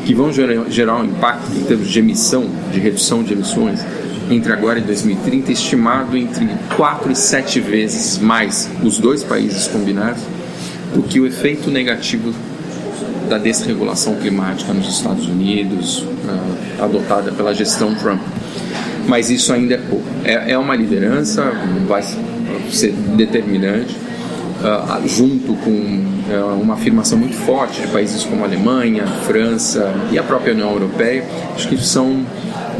que 0.09 0.15
vão 0.15 0.33
gerar, 0.33 0.97
um 0.97 1.05
impacto 1.05 1.55
em 1.55 1.63
termos 1.65 1.87
de 1.87 1.99
emissão, 1.99 2.49
de 2.73 2.79
redução 2.79 3.21
de 3.21 3.33
emissões, 3.33 3.79
entre 4.27 4.51
agora 4.51 4.79
e 4.79 4.81
2030, 4.81 5.51
estimado 5.51 6.17
entre 6.17 6.49
4 6.75 7.11
e 7.11 7.15
7 7.15 7.59
vezes 7.59 8.17
mais 8.17 8.67
os 8.83 8.97
dois 8.97 9.23
países 9.23 9.67
combinados 9.67 10.23
do 10.95 11.03
que 11.03 11.19
o 11.19 11.27
efeito 11.27 11.69
negativo 11.69 12.33
da 13.29 13.37
desregulação 13.37 14.15
climática 14.15 14.73
nos 14.73 14.89
Estados 14.89 15.27
Unidos, 15.27 15.99
uh, 15.99 16.83
adotada 16.83 17.31
pela 17.31 17.53
gestão 17.53 17.93
Trump. 17.93 18.21
Mas 19.07 19.29
isso 19.29 19.53
ainda 19.53 19.75
é 19.75 19.77
pouco. 19.77 20.07
É, 20.23 20.53
é 20.53 20.57
uma 20.57 20.75
liderança, 20.75 21.53
vai 21.87 22.01
ser 22.71 22.93
determinante, 23.15 23.95
uh, 24.59 25.07
junto 25.07 25.53
com 25.55 25.71
uh, 25.71 26.61
uma 26.61 26.75
afirmação 26.75 27.17
muito 27.17 27.35
forte 27.35 27.81
de 27.81 27.87
países 27.87 28.23
como 28.23 28.43
Alemanha, 28.43 29.05
França 29.25 29.93
e 30.11 30.17
a 30.17 30.23
própria 30.23 30.53
União 30.53 30.71
Europeia, 30.71 31.25
acho 31.55 31.67
que 31.67 31.77
são 31.77 32.25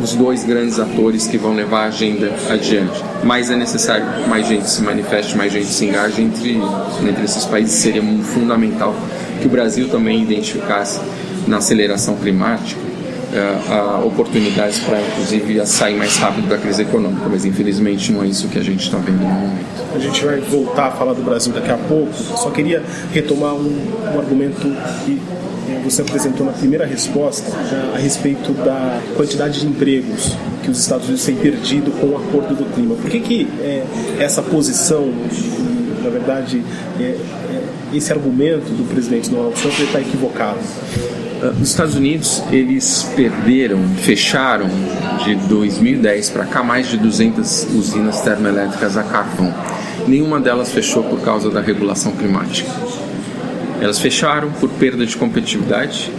os 0.01 0.13
dois 0.13 0.43
grandes 0.43 0.79
atores 0.79 1.27
que 1.27 1.37
vão 1.37 1.53
levar 1.53 1.85
a 1.85 1.87
agenda 1.87 2.31
adiante. 2.49 3.03
Mas 3.23 3.51
é 3.51 3.55
necessário 3.55 4.05
que 4.23 4.29
mais 4.29 4.47
gente 4.47 4.69
se 4.69 4.81
manifeste, 4.81 5.35
mais 5.35 5.51
gente 5.51 5.67
se 5.67 5.85
engaje 5.85 6.21
entre, 6.21 6.57
entre 7.07 7.23
esses 7.23 7.45
países. 7.45 7.73
Seria 7.73 8.01
fundamental 8.23 8.95
que 9.41 9.47
o 9.47 9.49
Brasil 9.49 9.89
também 9.89 10.21
identificasse 10.21 11.01
na 11.47 11.57
aceleração 11.57 12.15
climática 12.15 12.88
uh, 13.33 14.05
oportunidades 14.05 14.79
para, 14.79 15.01
inclusive, 15.01 15.65
sair 15.65 15.95
mais 15.95 16.17
rápido 16.17 16.47
da 16.47 16.57
crise 16.57 16.81
econômica, 16.81 17.27
mas 17.29 17.45
infelizmente 17.45 18.11
não 18.11 18.23
é 18.23 18.27
isso 18.27 18.47
que 18.47 18.57
a 18.57 18.63
gente 18.63 18.83
está 18.83 18.97
vendo 18.97 19.19
no 19.19 19.27
momento. 19.27 19.65
A 19.95 19.99
gente 19.99 20.23
vai 20.23 20.39
voltar 20.39 20.87
a 20.87 20.91
falar 20.91 21.13
do 21.13 21.23
Brasil 21.23 21.53
daqui 21.53 21.71
a 21.71 21.77
pouco, 21.77 22.13
só 22.13 22.49
queria 22.49 22.83
retomar 23.11 23.53
um, 23.53 24.13
um 24.15 24.19
argumento 24.19 24.61
que 25.05 25.19
eh, 25.69 25.81
você 25.83 26.01
apresentou 26.01 26.45
na 26.45 26.51
primeira 26.51 26.85
resposta 26.85 27.51
a 27.93 27.97
respeito 27.97 28.53
da 28.53 29.01
quantidade 29.15 29.59
de 29.59 29.67
empregos 29.67 30.35
que 30.63 30.69
os 30.69 30.79
Estados 30.79 31.05
Unidos 31.05 31.25
têm 31.25 31.35
perdido 31.35 31.91
com 31.99 32.07
o 32.07 32.17
acordo 32.17 32.55
do 32.55 32.65
clima. 32.73 32.95
Por 32.95 33.09
que, 33.09 33.19
que 33.19 33.47
é, 33.61 33.83
essa 34.19 34.41
posição, 34.41 35.11
na 36.03 36.09
verdade, 36.09 36.63
é, 36.99 37.03
é, 37.03 37.63
esse 37.93 38.11
argumento 38.11 38.71
do 38.71 38.87
presidente 38.89 39.29
Donald 39.29 39.59
Trump 39.59 39.79
está 39.79 39.99
equivocado? 39.99 40.59
Ah, 41.41 41.53
os 41.61 41.69
Estados 41.69 41.95
Unidos 41.95 42.43
eles 42.51 43.09
perderam, 43.15 43.79
fecharam 44.01 44.67
de 45.23 45.35
2010 45.35 46.31
para 46.31 46.45
cá 46.45 46.61
mais 46.61 46.87
de 46.87 46.97
200 46.97 47.67
usinas 47.75 48.21
termoelétricas 48.21 48.97
a 48.97 49.03
carvão. 49.03 49.53
Nenhuma 50.07 50.39
delas 50.39 50.71
fechou 50.71 51.03
por 51.03 51.21
causa 51.21 51.49
da 51.49 51.61
regulação 51.61 52.11
climática. 52.11 52.69
Elas 53.79 53.99
fecharam 53.99 54.51
por 54.51 54.69
perda 54.71 55.05
de 55.05 55.15
competitividade, 55.15 56.11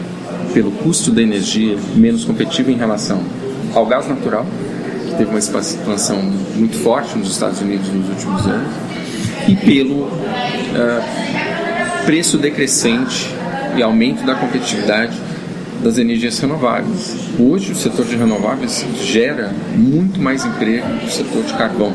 pelo 0.54 0.70
custo 0.70 1.10
da 1.10 1.20
energia 1.20 1.76
menos 1.94 2.24
competitivo 2.24 2.70
em 2.70 2.76
relação 2.76 3.22
ao 3.74 3.84
gás 3.84 4.08
natural, 4.08 4.46
que 5.06 5.16
teve 5.16 5.30
uma 5.30 5.38
expansão 5.38 6.16
muito 6.56 6.76
forte 6.78 7.16
nos 7.18 7.30
Estados 7.30 7.60
Unidos 7.60 7.88
nos 7.88 8.08
últimos 8.08 8.46
anos, 8.46 8.72
e 9.46 9.54
pelo 9.54 10.04
uh, 10.04 11.02
preço 12.06 12.38
decrescente 12.38 13.39
e 13.76 13.82
aumento 13.82 14.24
da 14.24 14.34
competitividade 14.34 15.16
das 15.82 15.98
energias 15.98 16.38
renováveis. 16.38 17.16
Hoje, 17.38 17.72
o 17.72 17.74
setor 17.74 18.04
de 18.04 18.16
renováveis 18.16 18.84
gera 19.02 19.50
muito 19.74 20.20
mais 20.20 20.44
emprego 20.44 20.86
que 20.98 21.06
o 21.06 21.10
setor 21.10 21.42
de 21.42 21.54
carvão. 21.54 21.92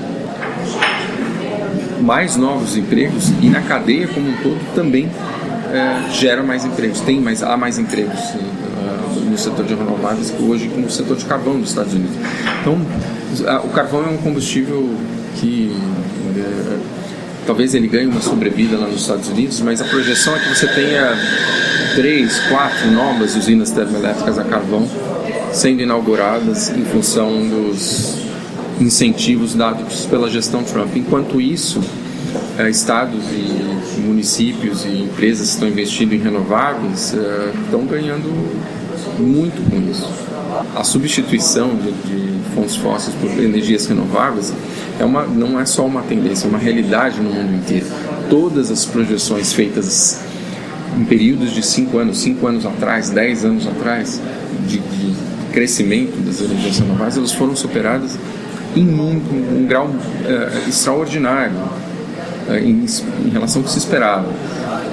Mais 2.01 2.35
novos 2.35 2.75
empregos 2.75 3.31
e 3.41 3.49
na 3.49 3.61
cadeia 3.61 4.07
como 4.07 4.29
um 4.29 4.37
todo 4.37 4.59
também 4.75 5.09
é, 5.71 6.11
gera 6.11 6.43
mais 6.43 6.65
empregos, 6.65 7.01
tem 7.01 7.19
mais, 7.19 7.41
há 7.43 7.57
mais 7.57 7.77
empregos 7.77 8.19
uh, 8.19 9.19
no 9.29 9.37
setor 9.37 9.65
de 9.65 9.73
renováveis 9.73 10.31
que 10.31 10.41
hoje 10.43 10.67
no 10.67 10.89
setor 10.89 11.17
de 11.17 11.25
carvão 11.25 11.59
dos 11.59 11.69
Estados 11.69 11.93
Unidos. 11.93 12.15
Então, 12.61 12.73
uh, 12.73 13.65
o 13.65 13.69
carvão 13.69 14.03
é 14.05 14.09
um 14.09 14.17
combustível 14.17 14.89
que 15.35 15.75
uh, 15.75 16.74
talvez 17.45 17.73
ele 17.73 17.87
ganhe 17.87 18.07
uma 18.07 18.21
sobrevida 18.21 18.77
lá 18.77 18.87
nos 18.87 19.01
Estados 19.01 19.29
Unidos, 19.29 19.59
mas 19.61 19.81
a 19.81 19.85
projeção 19.85 20.35
é 20.35 20.39
que 20.39 20.49
você 20.49 20.67
tenha 20.67 21.15
três, 21.95 22.39
quatro 22.49 22.91
novas 22.91 23.35
usinas 23.35 23.71
termoelétricas 23.71 24.37
a 24.37 24.43
carvão 24.43 24.87
sendo 25.53 25.81
inauguradas 25.81 26.69
em 26.69 26.83
função 26.83 27.31
dos 27.47 28.15
incentivos 28.79 29.53
dados 29.55 30.05
pela 30.05 30.29
gestão 30.29 30.63
Trump. 30.63 30.95
Enquanto 30.95 31.39
isso, 31.39 31.81
eh, 32.57 32.69
estados 32.69 33.23
e 33.31 34.01
municípios 34.01 34.83
e 34.83 35.03
empresas 35.03 35.47
que 35.47 35.53
estão 35.53 35.69
investindo 35.69 36.13
em 36.13 36.19
renováveis 36.19 37.13
eh, 37.13 37.53
estão 37.63 37.85
ganhando 37.85 38.29
muito 39.17 39.61
com 39.69 39.89
isso. 39.89 40.09
A 40.75 40.83
substituição 40.83 41.69
de, 41.75 41.91
de 41.91 42.53
fontes 42.53 42.75
fósseis 42.75 43.15
por 43.15 43.29
energias 43.41 43.85
renováveis 43.87 44.53
é 44.99 45.05
uma, 45.05 45.25
não 45.25 45.59
é 45.59 45.65
só 45.65 45.85
uma 45.85 46.01
tendência, 46.03 46.47
é 46.47 46.49
uma 46.49 46.57
realidade 46.57 47.19
no 47.19 47.29
mundo 47.29 47.55
inteiro. 47.55 47.85
Todas 48.29 48.71
as 48.71 48.85
projeções 48.85 49.53
feitas 49.53 50.21
em 50.97 51.03
períodos 51.03 51.51
de 51.51 51.61
5 51.61 51.97
anos, 51.97 52.17
5 52.19 52.47
anos 52.47 52.65
atrás, 52.65 53.09
10 53.09 53.45
anos 53.45 53.67
atrás, 53.67 54.21
de, 54.67 54.79
de, 54.79 55.15
crescimento 55.51 56.17
das 56.25 56.41
energias 56.41 56.79
renováveis, 56.79 57.15
elas 57.15 57.31
foram 57.31 57.55
superadas 57.55 58.17
em 58.75 58.89
um, 58.89 59.21
um 59.61 59.65
grau 59.65 59.87
uh, 59.87 60.69
extraordinário 60.69 61.55
uh, 61.55 62.55
em, 62.55 62.85
em, 63.25 63.29
relação 63.29 63.61
ao 63.61 63.65
que 63.65 63.71
se 63.71 63.79
esperava. 63.79 64.27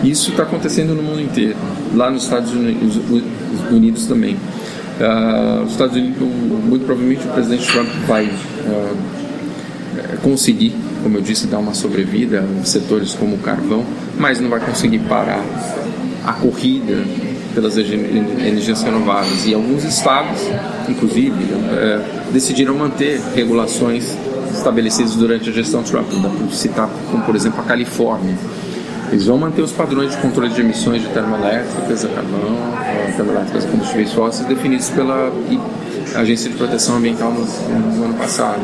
Isso 0.04 0.30
está 0.30 0.44
acontecendo 0.44 0.94
no 0.94 1.02
mundo 1.02 1.21
inteiro, 1.21 1.56
lá 1.97 2.12
nos 2.12 2.25
Estados 2.25 2.52
Unidos, 2.52 3.00
Unidos 3.73 4.06
também. 4.06 4.37
Uh, 5.00 5.64
os 5.64 5.73
Estados 5.73 5.97
Unidos, 5.97 6.18
muito 6.21 6.85
provavelmente 6.87 7.26
o 7.26 7.30
presidente 7.32 7.66
Trump 7.66 7.88
vai 8.06 8.30
conseguir, 10.22 10.75
como 11.02 11.18
eu 11.18 11.22
disse, 11.22 11.46
dar 11.46 11.58
uma 11.58 11.75
sobrevida 11.75 12.44
em 12.61 12.64
setores 12.64 13.14
como 13.14 13.37
o 13.37 13.38
carvão, 13.38 13.84
mas 14.18 14.40
não 14.40 14.49
vai 14.49 14.61
conseguir 14.61 15.00
parar 15.00 15.42
a 16.25 16.32
corrida 16.32 17.02
pelas 17.54 17.76
energias 17.76 18.82
renováveis 18.82 19.46
e 19.46 19.54
alguns 19.54 19.84
estados, 19.84 20.40
inclusive, 20.88 21.34
é, 21.70 22.00
decidiram 22.32 22.75
manter 22.75 23.20
regulações 23.34 24.16
estabelecidos 24.52 25.16
durante 25.16 25.50
a 25.50 25.52
gestão 25.52 25.82
Trump. 25.82 26.08
Dá 26.11 26.28
para 26.28 26.50
citar, 26.50 26.88
como 27.11 27.22
por 27.25 27.37
exemplo, 27.37 27.61
a 27.61 27.64
Califórnia. 27.64 28.37
Eles 29.11 29.26
vão 29.26 29.37
manter 29.37 29.61
os 29.61 29.72
padrões 29.72 30.12
de 30.12 30.16
controle 30.16 30.49
de 30.50 30.61
emissões 30.62 31.02
de 31.02 31.08
termoelétricas 31.08 32.04
a 32.04 32.08
carvão, 32.08 32.56
termoelétricas 33.14 33.66
a 33.66 33.68
combustíveis 33.68 34.12
fósseis 34.12 34.49
definidos 34.49 34.88
pela 34.88 35.30
Agência 36.14 36.49
de 36.50 36.56
Proteção 36.56 36.96
Ambiental 36.96 37.30
no, 37.30 37.44
no 37.44 38.04
ano 38.04 38.14
passado. 38.14 38.61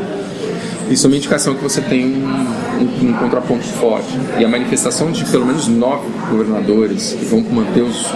Isso 0.90 1.06
é 1.06 1.08
uma 1.08 1.16
indicação 1.16 1.54
que 1.54 1.62
você 1.62 1.82
tem 1.82 2.06
um, 2.06 2.26
um, 2.26 3.10
um, 3.10 3.12
contraponto 3.14 3.64
forte. 3.64 4.08
E 4.38 4.44
a 4.44 4.48
manifestação 4.48 5.12
de 5.12 5.24
pelo 5.26 5.44
menos 5.44 5.68
nove 5.68 6.08
governadores 6.30 7.12
que 7.12 7.24
vão 7.26 7.40
manter 7.40 7.82
os 7.82 8.06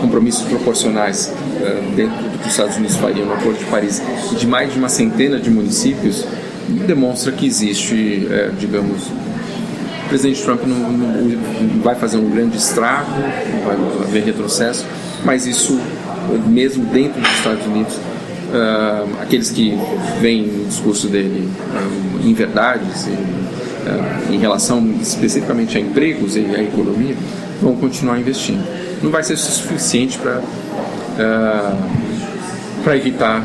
compromissos 0.00 0.42
proporcionais 0.48 1.28
uh, 1.28 1.94
dentro 1.94 2.16
do 2.16 2.38
que 2.38 2.46
os 2.46 2.50
Estados 2.50 2.76
Unidos 2.76 2.96
fariam 2.96 3.26
no 3.26 3.34
Acordo 3.34 3.58
de 3.58 3.64
Paris 3.66 4.02
e 4.32 4.34
de 4.34 4.46
mais 4.46 4.72
de 4.72 4.78
uma 4.78 4.88
centena 4.88 5.38
de 5.38 5.50
municípios 5.50 6.26
demonstra 6.86 7.30
que 7.32 7.46
existe, 7.46 8.26
uh, 8.26 8.52
digamos, 8.58 9.06
o 10.04 10.08
presidente 10.08 10.42
Trump 10.42 10.62
não, 10.64 10.92
não, 10.92 11.80
vai 11.82 11.94
fazer 11.94 12.18
um 12.18 12.28
grande 12.28 12.56
estrago, 12.56 13.10
vai 13.64 13.76
haver 14.06 14.24
retrocesso, 14.24 14.84
mas 15.24 15.46
isso, 15.46 15.80
mesmo 16.46 16.84
dentro 16.86 17.20
dos 17.20 17.30
Estados 17.30 17.66
Unidos, 17.66 17.98
uh, 18.50 19.22
aqueles 19.22 19.50
que 19.50 19.78
veem 20.20 20.44
o 20.62 20.64
discurso 20.68 21.08
dele 21.08 21.48
uh, 21.48 22.26
em 22.28 22.34
verdades, 22.34 23.06
uh, 23.06 24.32
em 24.32 24.38
relação 24.38 24.94
especificamente 25.00 25.76
a 25.76 25.80
empregos 25.80 26.36
e 26.36 26.40
à 26.54 26.62
economia, 26.62 27.16
vão 27.60 27.76
continuar 27.76 28.18
investindo. 28.18 28.64
Não 29.02 29.10
vai 29.10 29.22
ser 29.22 29.36
suficiente 29.36 30.18
para 30.18 30.40
para 32.82 32.96
evitar 32.96 33.40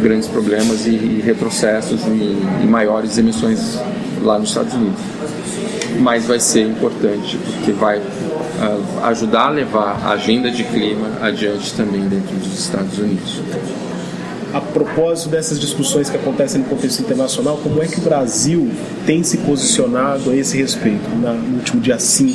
grandes 0.00 0.28
problemas 0.28 0.86
e, 0.86 0.90
e 0.90 1.22
retrocessos 1.24 2.00
e, 2.06 2.62
e 2.62 2.66
maiores 2.66 3.18
emissões 3.18 3.78
lá 4.22 4.38
nos 4.38 4.50
Estados 4.50 4.72
Unidos 4.74 5.00
mas 5.98 6.24
vai 6.24 6.38
ser 6.40 6.66
importante 6.66 7.36
porque 7.36 7.72
vai 7.72 7.98
uh, 7.98 9.04
ajudar 9.04 9.46
a 9.46 9.50
levar 9.50 10.00
a 10.04 10.10
agenda 10.12 10.50
de 10.50 10.64
clima 10.64 11.08
adiante 11.20 11.74
também 11.74 12.02
dentro 12.02 12.34
dos 12.36 12.58
Estados 12.58 12.98
Unidos 12.98 13.42
a 14.52 14.60
propósito 14.60 15.28
dessas 15.30 15.60
discussões 15.60 16.10
que 16.10 16.16
acontecem 16.16 16.60
no 16.60 16.66
contexto 16.66 17.00
internacional, 17.00 17.58
como 17.62 17.82
é 17.82 17.86
que 17.86 17.98
o 17.98 18.02
Brasil 18.02 18.70
tem 19.06 19.22
se 19.22 19.38
posicionado 19.38 20.30
a 20.30 20.36
esse 20.36 20.56
respeito? 20.56 21.08
no 21.10 21.56
último 21.56 21.80
dia 21.80 21.98
5 21.98 22.32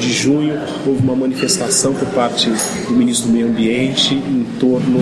de 0.00 0.12
junho, 0.12 0.60
houve 0.86 1.02
uma 1.02 1.16
manifestação 1.16 1.94
por 1.94 2.08
parte 2.08 2.50
do 2.86 2.92
ministro 2.92 3.28
do 3.28 3.32
Meio 3.32 3.48
Ambiente 3.48 4.14
em 4.14 4.46
torno. 4.58 5.00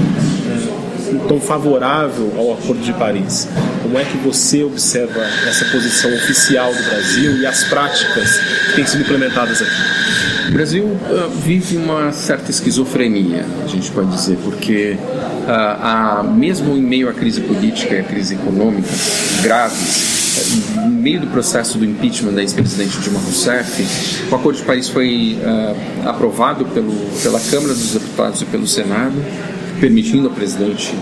Tom 1.28 1.40
favorável 1.40 2.32
ao 2.36 2.54
Acordo 2.54 2.82
de 2.82 2.92
Paris. 2.92 3.48
Como 3.82 3.98
é 3.98 4.04
que 4.04 4.16
você 4.18 4.62
observa 4.64 5.20
essa 5.46 5.64
posição 5.66 6.12
oficial 6.14 6.72
do 6.72 6.82
Brasil 6.82 7.38
e 7.38 7.46
as 7.46 7.64
práticas 7.64 8.38
que 8.68 8.76
têm 8.76 8.86
sido 8.86 9.02
implementadas 9.02 9.62
aqui? 9.62 10.48
O 10.48 10.52
Brasil 10.52 10.84
uh, 10.84 11.28
vive 11.44 11.76
uma 11.76 12.12
certa 12.12 12.50
esquizofrenia, 12.50 13.44
a 13.64 13.66
gente 13.66 13.90
pode 13.90 14.10
dizer, 14.10 14.38
porque 14.44 14.96
uh, 14.96 16.24
mesmo 16.32 16.76
em 16.76 16.82
meio 16.82 17.08
à 17.08 17.12
crise 17.12 17.40
política 17.40 17.94
e 17.94 18.00
à 18.00 18.04
crise 18.04 18.34
econômica 18.34 18.88
graves, 19.42 20.16
no 20.76 20.90
meio 20.90 21.20
do 21.20 21.26
processo 21.28 21.78
do 21.78 21.84
impeachment 21.84 22.32
da 22.32 22.42
ex-presidente 22.42 22.98
Dilma 23.00 23.18
Rousseff, 23.20 23.86
o 24.30 24.34
Acordo 24.34 24.58
de 24.58 24.64
Paris 24.64 24.88
foi 24.88 25.38
uh, 25.42 26.08
aprovado 26.08 26.64
pelo, 26.66 26.92
pela 27.22 27.40
Câmara 27.40 27.74
dos 27.74 27.92
Deputados 27.92 28.42
e 28.42 28.44
pelo 28.44 28.66
Senado, 28.66 29.14
permitindo 29.80 30.28
ao 30.28 30.34
presidente 30.34 30.94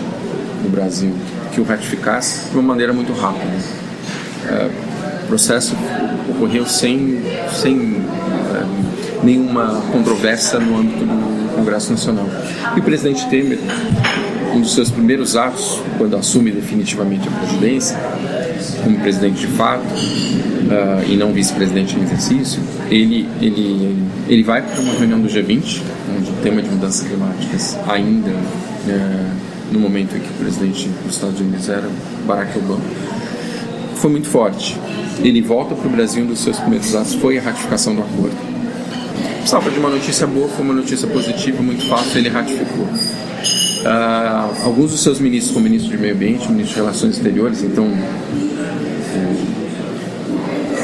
do 0.63 0.69
Brasil 0.69 1.13
que 1.53 1.61
o 1.61 1.63
ratificasse 1.63 2.49
de 2.49 2.55
uma 2.55 2.63
maneira 2.63 2.93
muito 2.93 3.13
rápida. 3.13 3.45
Uh, 3.45 5.23
o 5.23 5.27
processo 5.27 5.75
ocorreu 6.29 6.65
sem, 6.65 7.21
sem 7.51 7.77
uh, 7.77 9.23
nenhuma 9.23 9.81
controvérsia 9.91 10.59
no 10.59 10.77
âmbito 10.77 11.05
do 11.05 11.55
Congresso 11.55 11.91
Nacional. 11.91 12.27
E 12.75 12.79
o 12.79 12.83
presidente 12.83 13.27
Temer 13.29 13.59
um 14.55 14.61
dos 14.61 14.73
seus 14.73 14.89
primeiros 14.89 15.35
atos, 15.35 15.81
quando 15.97 16.15
assume 16.15 16.51
definitivamente 16.51 17.27
a 17.27 17.31
presidência, 17.31 17.97
como 18.83 18.97
presidente 18.99 19.41
de 19.41 19.47
fato 19.47 19.83
uh, 19.83 21.11
e 21.11 21.17
não 21.17 21.33
vice-presidente 21.33 21.97
em 21.97 22.03
exercício, 22.03 22.61
ele, 22.89 23.27
ele, 23.41 23.97
ele 24.27 24.43
vai 24.43 24.61
para 24.61 24.79
uma 24.79 24.93
reunião 24.93 25.19
do 25.19 25.27
G20, 25.27 25.81
onde 26.17 26.29
o 26.29 26.33
tema 26.41 26.61
de 26.61 26.69
mudanças 26.85 27.07
climáticas 27.07 27.77
ainda 27.87 28.29
uh, 28.29 29.71
no 29.71 29.79
momento 29.79 30.15
em 30.15 30.19
que 30.19 30.29
o 30.29 30.33
presidente 30.33 30.87
dos 31.03 31.15
Estados 31.15 31.39
Unidos 31.39 31.67
era 31.67 31.89
Barack 32.27 32.57
Obama, 32.59 32.81
foi 33.95 34.11
muito 34.11 34.27
forte. 34.27 34.77
Ele 35.23 35.41
volta 35.41 35.73
para 35.73 35.87
o 35.87 35.89
Brasil, 35.89 36.23
um 36.23 36.27
dos 36.27 36.39
seus 36.39 36.59
primeiros 36.59 36.93
atos 36.95 37.15
foi 37.15 37.39
a 37.39 37.41
ratificação 37.41 37.95
do 37.95 38.01
acordo. 38.01 38.35
Precisava 39.37 39.71
de 39.71 39.79
uma 39.79 39.89
notícia 39.89 40.27
boa, 40.27 40.47
foi 40.47 40.63
uma 40.63 40.73
notícia 40.73 41.07
positiva, 41.07 41.63
muito 41.63 41.87
fácil, 41.87 42.19
ele 42.19 42.29
ratificou. 42.29 42.85
Uh, 42.85 44.63
alguns 44.63 44.91
dos 44.91 45.01
seus 45.01 45.19
ministros, 45.19 45.53
como 45.53 45.63
ministro 45.65 45.89
de 45.89 45.97
Meio 45.97 46.13
Ambiente, 46.13 46.47
ministro 46.51 46.75
de 46.75 46.81
Relações 46.81 47.17
Exteriores, 47.17 47.63
então 47.63 47.85
o 47.85 48.05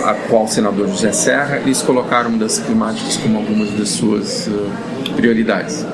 atual 0.06 0.48
senador 0.48 0.88
José 0.88 1.12
Serra, 1.12 1.58
eles 1.58 1.82
colocaram 1.82 2.32
mudanças 2.32 2.66
climáticas 2.66 3.18
como 3.18 3.38
algumas 3.38 3.70
das 3.72 3.90
suas 3.90 4.48
uh, 4.48 4.91
prioridades. 5.12 5.86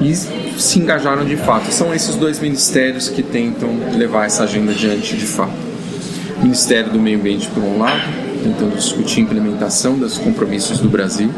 E 0.00 0.14
se 0.14 0.78
engajaram 0.78 1.24
de 1.24 1.36
fato. 1.36 1.72
São 1.72 1.92
esses 1.94 2.14
dois 2.14 2.38
ministérios 2.38 3.08
que 3.08 3.22
tentam 3.22 3.70
levar 3.96 4.26
essa 4.26 4.44
agenda 4.44 4.72
adiante 4.72 5.16
de 5.16 5.26
fato. 5.26 5.68
O 6.38 6.42
Ministério 6.42 6.92
do 6.92 7.00
Meio 7.00 7.18
Ambiente, 7.18 7.48
por 7.48 7.62
um 7.62 7.78
lado, 7.78 8.02
tentando 8.42 8.76
discutir 8.76 9.20
a 9.20 9.22
implementação 9.24 9.98
dos 9.98 10.16
compromissos 10.16 10.78
do 10.78 10.88
Brasil, 10.88 11.30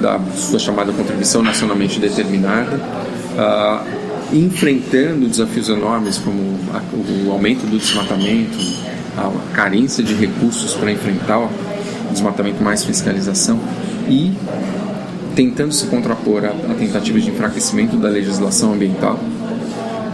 da 0.00 0.20
sua 0.36 0.60
chamada 0.60 0.92
contribuição 0.92 1.42
nacionalmente 1.42 1.98
determinada, 1.98 2.76
uh, 2.76 3.84
enfrentando 4.32 5.26
desafios 5.26 5.68
enormes 5.68 6.18
como 6.18 6.58
o 7.26 7.32
aumento 7.32 7.66
do 7.66 7.76
desmatamento, 7.76 8.56
a 9.16 9.32
carência 9.54 10.04
de 10.04 10.14
recursos 10.14 10.74
para 10.74 10.92
enfrentar 10.92 11.40
o 11.40 11.50
desmatamento 12.12 12.62
mais 12.62 12.84
fiscalização 12.84 13.58
e 14.08 14.32
tentando 15.38 15.72
se 15.72 15.86
contrapor 15.86 16.44
a, 16.44 16.48
a 16.48 16.74
tentativas 16.74 17.22
de 17.22 17.30
enfraquecimento 17.30 17.96
da 17.96 18.08
legislação 18.08 18.72
ambiental. 18.72 19.16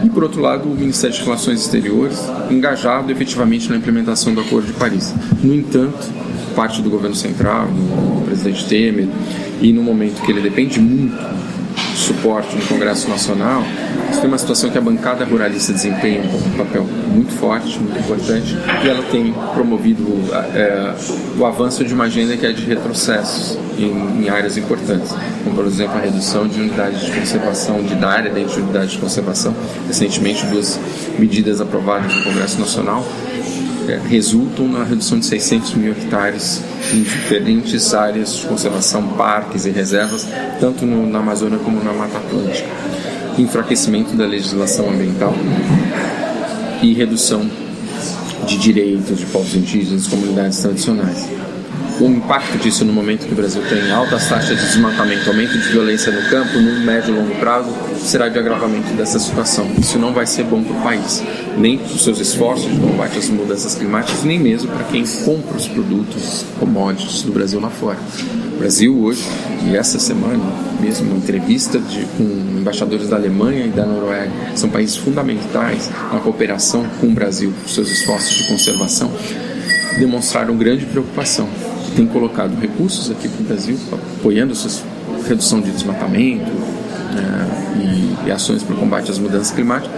E 0.03 0.09
por 0.11 0.21
outro 0.21 0.39
lado, 0.39 0.69
o 0.69 0.75
Ministério 0.75 1.15
de 1.15 1.23
Relações 1.23 1.61
Exteriores 1.61 2.19
engajado 2.51 3.11
efetivamente 3.11 3.67
na 3.67 3.75
implementação 3.75 4.35
do 4.35 4.41
Acordo 4.41 4.67
de 4.67 4.73
Paris. 4.73 5.11
No 5.41 5.55
entanto, 5.55 5.97
parte 6.55 6.79
do 6.79 6.91
governo 6.91 7.15
central, 7.15 7.65
do 7.65 8.23
presidente 8.23 8.67
Temer, 8.67 9.07
e 9.59 9.73
no 9.73 9.81
momento 9.81 10.21
que 10.21 10.31
ele 10.31 10.41
depende 10.41 10.79
muito 10.79 11.15
do 11.15 11.97
suporte 11.97 12.55
no 12.55 12.61
Congresso 12.67 13.09
Nacional, 13.09 13.63
você 14.09 14.21
tem 14.21 14.29
uma 14.29 14.37
situação 14.37 14.69
que 14.69 14.77
a 14.77 14.81
bancada 14.81 15.25
ruralista 15.25 15.73
desempenha 15.73 16.21
um 16.21 16.57
papel 16.57 16.83
muito 16.83 17.31
forte, 17.33 17.79
muito 17.79 17.97
importante, 17.99 18.55
e 18.83 18.87
ela 18.87 19.03
tem 19.03 19.33
promovido 19.53 20.05
é, 20.53 20.93
o 21.37 21.45
avanço 21.45 21.83
de 21.83 21.93
uma 21.93 22.05
agenda 22.05 22.35
que 22.37 22.45
é 22.45 22.51
de 22.51 22.65
retrocessos 22.65 23.57
em, 23.77 24.23
em, 24.23 24.29
áreas 24.29 24.57
importantes, 24.57 25.13
como 25.43 25.55
por 25.55 25.65
exemplo 25.65 25.97
a 25.97 26.01
redução 26.01 26.47
de 26.47 26.59
unidades 26.59 27.01
de 27.01 27.11
conservação, 27.11 27.81
de 27.83 27.95
da 27.95 28.09
área 28.09 28.31
dentro 28.31 28.55
de 28.55 28.61
unidades 28.61 28.91
de 28.91 28.97
conservação. 28.97 29.55
Recentemente, 29.87 30.45
duas 30.47 30.79
medidas 31.17 31.59
aprovadas 31.61 32.13
no 32.13 32.23
Congresso 32.23 32.59
Nacional 32.59 33.05
é, 33.87 33.99
resultam 34.07 34.67
na 34.67 34.83
redução 34.83 35.19
de 35.19 35.25
600 35.25 35.75
mil 35.75 35.91
hectares 35.91 36.61
em 36.93 37.01
diferentes 37.01 37.93
áreas 37.93 38.35
de 38.37 38.45
conservação, 38.47 39.07
parques 39.09 39.65
e 39.65 39.69
reservas, 39.69 40.27
tanto 40.59 40.85
no, 40.85 41.07
na 41.07 41.19
Amazônia 41.19 41.59
como 41.59 41.83
na 41.83 41.93
Mata 41.93 42.17
Atlântica 42.17 42.67
enfraquecimento 43.37 44.15
da 44.15 44.25
legislação 44.25 44.89
ambiental 44.89 45.33
e 46.81 46.93
redução 46.93 47.49
de 48.45 48.57
direitos 48.57 49.17
de 49.17 49.25
povos 49.25 49.55
indígenas 49.55 50.05
e 50.05 50.09
comunidades 50.09 50.59
tradicionais. 50.59 51.27
O 51.99 52.05
impacto 52.05 52.57
disso 52.57 52.83
no 52.83 52.91
momento 52.91 53.25
que 53.25 53.31
o 53.31 53.35
Brasil 53.35 53.61
tem 53.69 53.89
altas 53.89 54.27
taxas 54.27 54.59
de 54.59 54.65
desmatamento, 54.65 55.29
aumento 55.29 55.53
de 55.53 55.69
violência 55.69 56.11
no 56.11 56.29
campo, 56.29 56.59
no 56.59 56.81
médio 56.81 57.15
e 57.15 57.17
longo 57.17 57.33
prazo, 57.35 57.69
será 57.97 58.27
de 58.27 58.37
agravamento 58.37 58.93
dessa 58.95 59.17
situação. 59.17 59.65
Isso 59.79 59.97
não 59.97 60.13
vai 60.13 60.27
ser 60.27 60.43
bom 60.43 60.61
para 60.61 60.75
o 60.75 60.81
país, 60.81 61.23
nem 61.57 61.77
para 61.77 61.93
os 61.93 62.03
seus 62.03 62.19
esforços 62.19 62.69
de 62.69 62.79
combate 62.79 63.17
às 63.17 63.29
mudanças 63.29 63.75
climáticas, 63.75 64.25
nem 64.25 64.37
mesmo 64.37 64.69
para 64.71 64.83
quem 64.85 65.05
compra 65.23 65.55
os 65.55 65.67
produtos 65.69 66.45
commodities 66.59 67.21
do 67.21 67.31
Brasil 67.31 67.61
lá 67.61 67.69
fora. 67.69 67.97
Brasil 68.55 68.97
hoje, 68.97 69.23
e 69.65 69.75
essa 69.75 69.99
semana, 69.99 70.43
mesmo 70.79 71.07
uma 71.07 71.17
entrevista 71.17 71.79
de, 71.79 72.05
com 72.17 72.23
embaixadores 72.57 73.09
da 73.09 73.15
Alemanha 73.15 73.65
e 73.65 73.69
da 73.69 73.85
Noruega, 73.85 74.31
são 74.55 74.69
países 74.69 74.95
fundamentais 74.95 75.89
na 76.11 76.19
cooperação 76.19 76.85
com 76.99 77.07
o 77.07 77.11
Brasil, 77.11 77.53
seus 77.67 77.89
esforços 77.89 78.35
de 78.35 78.47
conservação, 78.47 79.11
demonstraram 79.99 80.55
grande 80.57 80.85
preocupação. 80.85 81.47
Tem 81.95 82.05
colocado 82.05 82.59
recursos 82.59 83.09
aqui 83.11 83.27
para 83.27 83.41
o 83.41 83.43
Brasil, 83.45 83.77
apoiando 84.19 84.53
a 84.53 85.27
redução 85.27 85.61
de 85.61 85.71
desmatamento 85.71 86.51
né, 87.13 88.15
e, 88.25 88.27
e, 88.27 88.31
ações 88.31 88.63
para 88.63 88.75
o 88.75 88.77
combate 88.77 89.11
às 89.11 89.19
mudanças 89.19 89.51
climáticas, 89.51 89.95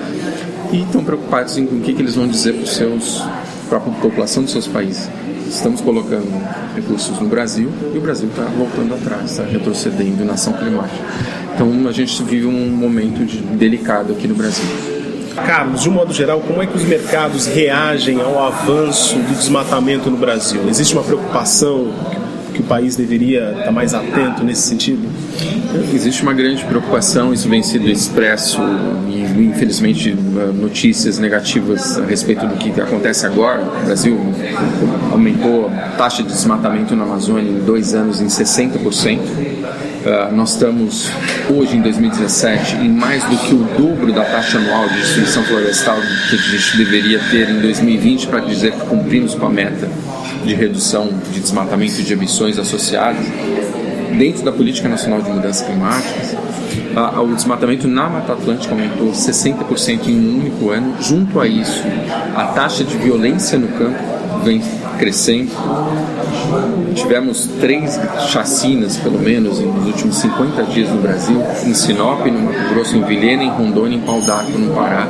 e 0.72 0.82
estão 0.82 1.04
preocupados 1.04 1.58
em 1.58 1.66
com 1.66 1.78
o 1.78 1.82
que, 1.82 1.94
que 1.94 2.02
eles 2.02 2.16
vão 2.16 2.28
dizer 2.28 2.54
para 2.54 2.64
os 2.64 2.76
seus 2.76 3.24
para 3.70 3.80
a 3.80 3.82
população 3.82 4.44
dos 4.44 4.52
seus 4.52 4.68
países. 4.68 5.10
Estamos 5.48 5.82
colocando 5.82 6.28
recursos 6.76 7.20
no 7.20 7.28
Brasil 7.28 7.72
e 7.94 7.98
o 7.98 8.02
Brasil 8.02 8.30
está 8.30 8.44
voltando 8.44 8.94
atrás, 8.94 9.32
está 9.32 9.44
retrocedendo 9.44 10.26
na 10.26 10.34
ação 10.34 10.54
climática. 10.54 11.04
Então 11.56 11.88
a 11.88 11.92
gente 11.92 12.22
vive 12.24 12.46
um 12.46 12.70
momento 12.70 13.26
de, 13.26 13.38
delicado 13.40 14.14
aqui 14.14 14.28
no 14.28 14.36
Brasil. 14.36 14.66
Carlos, 15.36 15.82
de 15.82 15.90
um 15.90 15.94
modo 15.94 16.14
geral, 16.14 16.42
como 16.42 16.62
é 16.62 16.66
que 16.66 16.76
os 16.76 16.84
mercados 16.84 17.46
reagem 17.46 18.20
ao 18.22 18.44
avanço 18.44 19.16
do 19.16 19.36
desmatamento 19.36 20.10
no 20.10 20.18
Brasil? 20.18 20.68
Existe 20.68 20.94
uma 20.94 21.04
preocupação 21.04 21.94
que 22.58 22.62
o 22.64 22.66
país 22.66 22.96
deveria 22.96 23.54
estar 23.60 23.72
mais 23.72 23.94
atento 23.94 24.44
nesse 24.44 24.64
sentido? 24.64 25.08
Existe 25.94 26.24
uma 26.24 26.34
grande 26.34 26.66
preocupação, 26.66 27.32
isso 27.32 27.48
vem 27.48 27.62
sendo 27.62 27.88
expresso 27.88 28.60
e 29.08 29.44
infelizmente 29.44 30.12
notícias 30.56 31.20
negativas 31.20 32.00
a 32.00 32.06
respeito 32.06 32.48
do 32.48 32.56
que 32.56 32.82
acontece 32.82 33.26
agora. 33.28 33.62
O 33.62 33.86
Brasil 33.86 34.20
aumentou 35.12 35.68
a 35.68 35.90
taxa 35.98 36.24
de 36.24 36.30
desmatamento 36.30 36.96
na 36.96 37.04
Amazônia 37.04 37.52
em 37.52 37.60
dois 37.64 37.94
anos 37.94 38.22
em 38.22 38.28
60%. 38.28 39.20
Uh, 39.98 40.34
nós 40.34 40.54
estamos 40.54 41.12
hoje 41.50 41.76
em 41.76 41.82
2017 41.82 42.78
em 42.78 42.90
mais 42.90 43.24
do 43.26 43.38
que 43.38 43.54
o 43.54 43.68
dobro 43.78 44.14
da 44.14 44.24
taxa 44.24 44.58
anual 44.58 44.88
de 44.88 44.96
destruição 44.96 45.44
florestal 45.44 45.98
que 46.30 46.36
a 46.36 46.40
gente 46.40 46.78
deveria 46.78 47.20
ter 47.30 47.50
em 47.50 47.60
2020 47.60 48.28
para 48.28 48.40
dizer 48.40 48.72
que 48.72 48.86
cumprimos 48.86 49.36
com 49.36 49.48
a 49.48 49.50
meta 49.50 49.90
de 50.44 50.54
redução 50.54 51.10
de 51.32 51.40
desmatamento 51.40 52.00
e 52.00 52.04
de 52.04 52.14
emissões 52.14 52.58
associadas. 52.58 53.26
Dentro 54.18 54.44
da 54.44 54.52
Política 54.52 54.90
Nacional 54.90 55.22
de 55.22 55.30
Mudanças 55.30 55.66
Climáticas, 55.66 56.36
o 57.22 57.36
desmatamento 57.36 57.88
na 57.88 58.10
Mata 58.10 58.34
Atlântica 58.34 58.74
aumentou 58.74 59.12
60% 59.12 60.08
em 60.08 60.16
um 60.16 60.40
único 60.40 60.70
ano. 60.72 60.96
Junto 61.00 61.40
a 61.40 61.48
isso, 61.48 61.84
a 62.36 62.46
taxa 62.46 62.84
de 62.84 62.98
violência 62.98 63.60
no 63.60 63.68
campo 63.68 64.00
vem 64.44 64.62
crescendo. 64.98 65.52
Tivemos 66.96 67.48
três 67.60 68.00
chacinas, 68.28 68.98
pelo 68.98 69.20
menos, 69.20 69.60
nos 69.60 69.86
últimos 69.86 70.18
50 70.18 70.64
dias 70.64 70.90
no 70.90 71.02
Brasil, 71.02 71.44
em 71.66 71.74
Sinop, 71.74 72.26
no 72.26 72.40
Mato 72.40 72.74
Grosso, 72.74 72.96
em 72.96 73.04
Vilhena, 73.04 73.44
em 73.44 73.50
Rondônia, 73.50 73.98
em 73.98 74.02
Pau 74.02 74.20
no 74.20 74.74
Pará, 74.74 75.08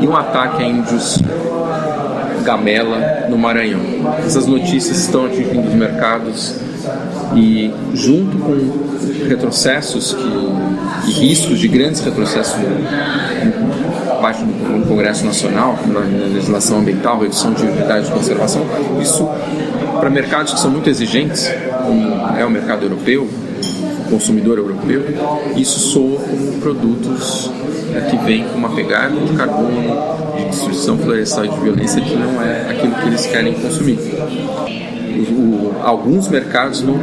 e 0.00 0.06
um 0.06 0.14
ataque 0.14 0.62
a 0.62 0.66
índios 0.66 1.18
Gamela, 2.42 3.26
no 3.28 3.38
Maranhão. 3.38 3.80
Essas 4.24 4.46
notícias 4.46 4.98
estão 4.98 5.26
atingindo 5.26 5.68
os 5.68 5.74
mercados 5.74 6.56
e, 7.34 7.72
junto 7.94 8.36
com 8.38 9.28
retrocessos 9.28 10.14
que, 10.14 11.08
e 11.08 11.12
riscos 11.12 11.58
de 11.58 11.68
grandes 11.68 12.00
retrocessos 12.00 12.56
parte 14.22 14.44
do 14.44 14.86
Congresso 14.86 15.26
Nacional, 15.26 15.76
na 15.88 16.00
legislação 16.00 16.78
ambiental, 16.78 17.18
redução 17.18 17.52
de 17.52 17.64
unidades 17.64 18.06
de 18.06 18.12
conservação, 18.12 18.64
isso 19.00 19.28
para 19.98 20.08
mercados 20.08 20.54
que 20.54 20.60
são 20.60 20.70
muito 20.70 20.88
exigentes, 20.88 21.50
como 21.84 22.38
é 22.38 22.44
o 22.46 22.50
mercado 22.50 22.84
europeu, 22.84 23.28
consumidor 24.08 24.58
europeu, 24.58 25.02
isso 25.56 25.78
soa 25.80 26.20
como 26.20 26.60
produtos 26.60 27.50
é, 27.94 28.00
que 28.02 28.16
vêm 28.18 28.44
com 28.44 28.58
uma 28.58 28.70
pegada 28.74 29.16
de 29.16 29.32
carbono, 29.32 30.21
de 30.52 30.58
destruição 30.58 30.98
florestal 30.98 31.46
de 31.46 31.60
violência 31.60 32.00
que 32.00 32.14
não 32.14 32.42
é 32.42 32.70
aquilo 32.70 32.94
que 32.94 33.06
eles 33.06 33.26
querem 33.26 33.54
consumir. 33.54 33.98
O, 33.98 35.32
o, 35.32 35.76
alguns 35.82 36.28
mercados 36.28 36.82
não, 36.82 36.98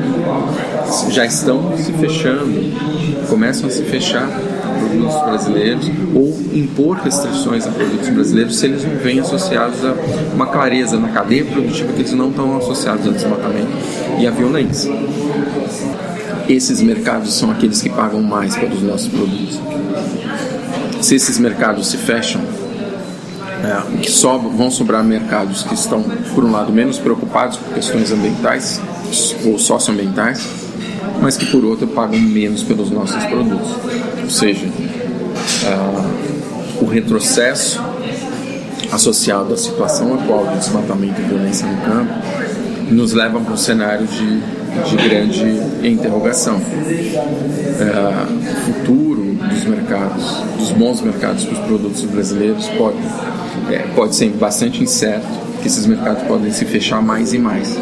já 1.09 1.25
estão 1.25 1.75
se 1.77 1.91
fechando, 1.93 3.27
começam 3.27 3.67
a 3.67 3.71
se 3.71 3.83
fechar 3.83 4.27
produtos 4.79 5.21
brasileiros 5.23 5.91
ou 6.15 6.39
impor 6.53 6.97
restrições 6.97 7.67
a 7.67 7.71
produtos 7.71 8.09
brasileiros 8.09 8.57
se 8.57 8.65
eles 8.67 8.83
não 8.85 8.95
vêm 8.95 9.19
associados 9.19 9.83
a 9.83 9.93
uma 10.33 10.47
clareza 10.47 10.97
na 10.97 11.09
cadeia 11.09 11.45
produtiva 11.45 11.91
que 11.93 12.01
eles 12.01 12.13
não 12.13 12.29
estão 12.29 12.57
associados 12.57 13.05
ao 13.05 13.13
desmatamento 13.13 13.71
e 14.19 14.27
à 14.27 14.31
violência. 14.31 14.91
Esses 16.47 16.81
mercados 16.81 17.33
são 17.33 17.51
aqueles 17.51 17.81
que 17.81 17.89
pagam 17.89 18.21
mais 18.23 18.55
pelos 18.55 18.81
nossos 18.81 19.07
produtos. 19.07 19.59
Se 21.01 21.15
esses 21.15 21.37
mercados 21.37 21.87
se 21.87 21.97
fecham, 21.97 22.41
é, 23.63 24.01
que 24.01 24.09
só 24.09 24.37
vão 24.37 24.71
sobrar 24.71 25.03
mercados 25.03 25.63
que 25.63 25.73
estão, 25.73 26.01
por 26.33 26.45
um 26.45 26.51
lado, 26.51 26.71
menos 26.71 26.97
preocupados 26.97 27.57
com 27.57 27.73
questões 27.73 28.11
ambientais 28.11 28.81
ou 29.45 29.59
socioambientais, 29.59 30.47
mas 31.21 31.35
que, 31.35 31.45
por 31.45 31.65
outro, 31.65 31.87
pagam 31.87 32.19
menos 32.19 32.63
pelos 32.63 32.89
nossos 32.89 33.23
produtos. 33.25 33.75
Ou 34.23 34.29
seja, 34.29 34.65
uh, 34.65 36.83
o 36.83 36.85
retrocesso 36.85 37.83
associado 38.91 39.53
à 39.53 39.57
situação 39.57 40.13
atual 40.13 40.47
de 40.47 40.59
desmatamento 40.59 41.21
e 41.21 41.23
violência 41.25 41.67
no 41.67 41.81
campo 41.81 42.13
nos 42.89 43.13
leva 43.13 43.39
para 43.39 43.53
um 43.53 43.57
cenário 43.57 44.07
de, 44.07 44.39
de 44.89 45.09
grande 45.09 45.87
interrogação. 45.87 46.59
O 48.29 48.65
futuro 48.65 49.28
dos 49.47 49.63
mercados, 49.65 50.23
dos 50.57 50.71
bons 50.71 51.01
mercados 51.01 51.45
para 51.45 51.53
os 51.53 51.59
produtos 51.59 52.01
brasileiros 52.03 52.67
pode 52.77 52.97
é, 53.69 53.79
pode 53.95 54.15
ser 54.15 54.29
bastante 54.31 54.83
incerto, 54.83 55.27
que 55.61 55.67
esses 55.67 55.85
mercados 55.85 56.23
podem 56.23 56.51
se 56.51 56.65
fechar 56.65 57.01
mais 57.01 57.33
e 57.33 57.37
mais. 57.37 57.75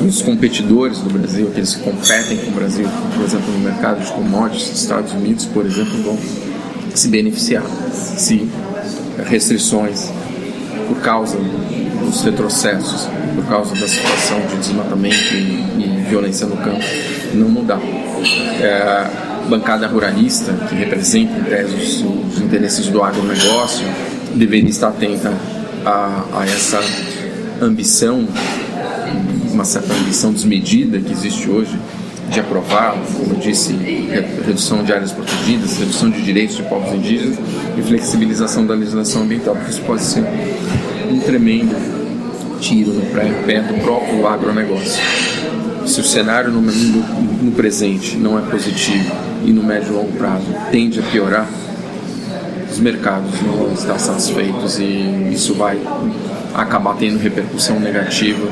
E 0.00 0.06
os 0.06 0.22
competidores 0.22 0.98
do 0.98 1.10
Brasil, 1.10 1.48
aqueles 1.48 1.74
que 1.74 1.82
competem 1.82 2.38
com 2.38 2.50
o 2.50 2.54
Brasil, 2.54 2.88
por 3.14 3.24
exemplo, 3.24 3.52
no 3.52 3.58
mercado 3.58 4.04
de 4.04 4.10
commodities 4.12 4.70
dos 4.70 4.82
Estados 4.82 5.12
Unidos, 5.12 5.44
por 5.46 5.66
exemplo, 5.66 6.02
vão 6.02 6.18
se 6.94 7.08
beneficiar 7.08 7.62
se 7.92 8.48
restrições 9.26 10.10
por 10.88 11.00
causa 11.00 11.38
dos 12.00 12.22
retrocessos, 12.22 13.08
por 13.34 13.44
causa 13.46 13.74
da 13.74 13.88
situação 13.88 14.40
de 14.48 14.56
desmatamento 14.56 15.34
e, 15.34 16.06
e 16.06 16.06
violência 16.08 16.46
no 16.46 16.56
campo, 16.56 16.84
não 17.34 17.48
mudar. 17.48 17.80
É, 18.60 19.33
bancada 19.48 19.86
ruralista, 19.86 20.52
que 20.68 20.74
representa, 20.74 21.38
em 21.38 21.44
tese, 21.44 21.74
os, 21.74 22.34
os 22.34 22.40
interesses 22.40 22.86
do 22.88 23.02
agronegócio, 23.02 23.86
deveria 24.34 24.70
estar 24.70 24.88
atenta 24.88 25.32
a, 25.84 26.24
a 26.32 26.44
essa 26.44 26.80
ambição, 27.60 28.26
uma 29.52 29.64
certa 29.64 29.92
ambição 29.94 30.32
desmedida 30.32 30.98
que 30.98 31.12
existe 31.12 31.48
hoje 31.48 31.78
de 32.30 32.40
aprovar, 32.40 32.96
como 33.16 33.34
eu 33.34 33.38
disse, 33.38 33.72
redução 34.44 34.82
de 34.82 34.92
áreas 34.92 35.12
protegidas, 35.12 35.76
redução 35.76 36.10
de 36.10 36.22
direitos 36.22 36.56
de 36.56 36.62
povos 36.64 36.92
indígenas 36.92 37.38
e 37.76 37.82
flexibilização 37.82 38.66
da 38.66 38.74
legislação 38.74 39.22
ambiental, 39.22 39.54
porque 39.54 39.70
isso 39.70 39.82
pode 39.82 40.02
ser 40.02 40.24
um 41.10 41.20
tremendo 41.20 41.76
tiro 42.60 42.92
no 42.92 43.02
pé 43.46 43.60
do 43.60 43.74
próprio 43.82 44.26
agronegócio. 44.26 45.02
Se 45.86 46.00
o 46.00 46.04
cenário 46.04 46.50
no, 46.50 46.62
no, 46.62 47.42
no 47.42 47.52
presente 47.52 48.16
não 48.16 48.38
é 48.38 48.42
positivo 48.42 49.12
e 49.44 49.52
no 49.52 49.62
médio 49.62 49.90
e 49.90 49.92
longo 49.92 50.12
prazo 50.12 50.46
tende 50.70 51.00
a 51.00 51.02
piorar, 51.02 51.48
os 52.70 52.78
mercados 52.80 53.40
não 53.42 53.52
vão 53.52 53.72
estar 53.72 53.98
satisfeitos 53.98 54.78
e 54.78 55.30
isso 55.32 55.54
vai 55.54 55.78
acabar 56.54 56.96
tendo 56.96 57.18
repercussão 57.18 57.78
negativa 57.78 58.48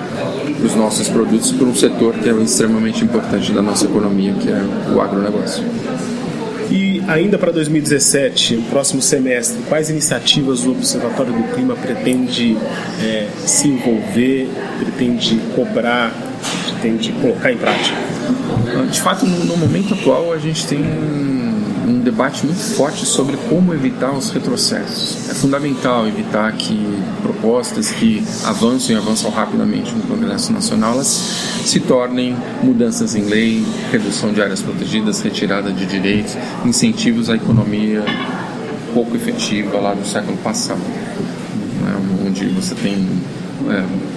para 0.57 0.66
os 0.66 0.74
nossos 0.74 1.09
produtos 1.09 1.50
por 1.52 1.66
um 1.66 1.74
setor 1.74 2.14
que 2.14 2.28
é 2.28 2.33
extremamente 2.35 3.05
importante 3.05 3.52
da 3.52 3.62
nossa 3.62 3.85
economia, 3.85 4.33
que 4.35 4.48
é 4.48 4.62
o 4.94 5.00
agronegócio. 5.00 5.64
E 6.70 7.02
ainda 7.07 7.37
para 7.37 7.52
2017, 7.52 8.57
no 8.57 8.62
próximo 8.62 9.02
semestre, 9.02 9.59
quais 9.68 9.90
iniciativas 9.90 10.64
o 10.64 10.70
Observatório 10.70 11.33
do 11.33 11.55
Clima 11.55 11.74
pretende 11.74 12.57
é, 13.02 13.28
se 13.44 13.68
envolver, 13.68 14.48
pretende 14.78 15.40
cobrar, 15.55 16.12
pretende 16.70 17.12
colocar 17.20 17.52
em 17.52 17.57
prática? 17.57 18.12
De 18.90 19.00
fato, 19.00 19.26
no, 19.26 19.56
momento 19.56 19.94
atual, 19.94 20.32
a 20.32 20.38
gente 20.38 20.66
tem 20.66 20.80
um 20.80 22.00
debate 22.02 22.44
muito 22.44 22.61
forte 22.61 23.04
sobre 23.06 23.37
como 23.48 23.72
evitar 23.74 24.12
os 24.12 24.30
retrocessos. 24.30 25.30
É 25.30 25.35
fundamental 25.35 26.06
evitar 26.06 26.52
que 26.52 26.78
propostas 27.22 27.90
que 27.90 28.22
avançam 28.44 28.94
e 28.94 28.98
avançam 28.98 29.30
rapidamente 29.30 29.92
no 29.94 30.02
Congresso 30.02 30.52
Nacional 30.52 30.94
elas 30.94 31.06
se 31.06 31.80
tornem 31.80 32.37
mudanças 32.62 33.14
em 33.14 33.22
lei, 33.22 33.64
redução 33.90 34.32
de 34.32 34.42
áreas 34.42 34.61
protegidas, 34.61 35.20
retirada 35.20 35.72
de 35.72 35.87
direitos, 35.87 36.37
incentivos 36.64 37.30
à 37.30 37.37
economia 37.37 38.04
pouco 38.92 39.16
efetiva 39.16 39.78
lá 39.78 39.94
do 39.94 40.06
século 40.06 40.37
passado, 40.38 40.80
né, 40.80 42.26
onde 42.26 42.46
você 42.48 42.74
tem 42.74 43.08
é, 43.70 44.12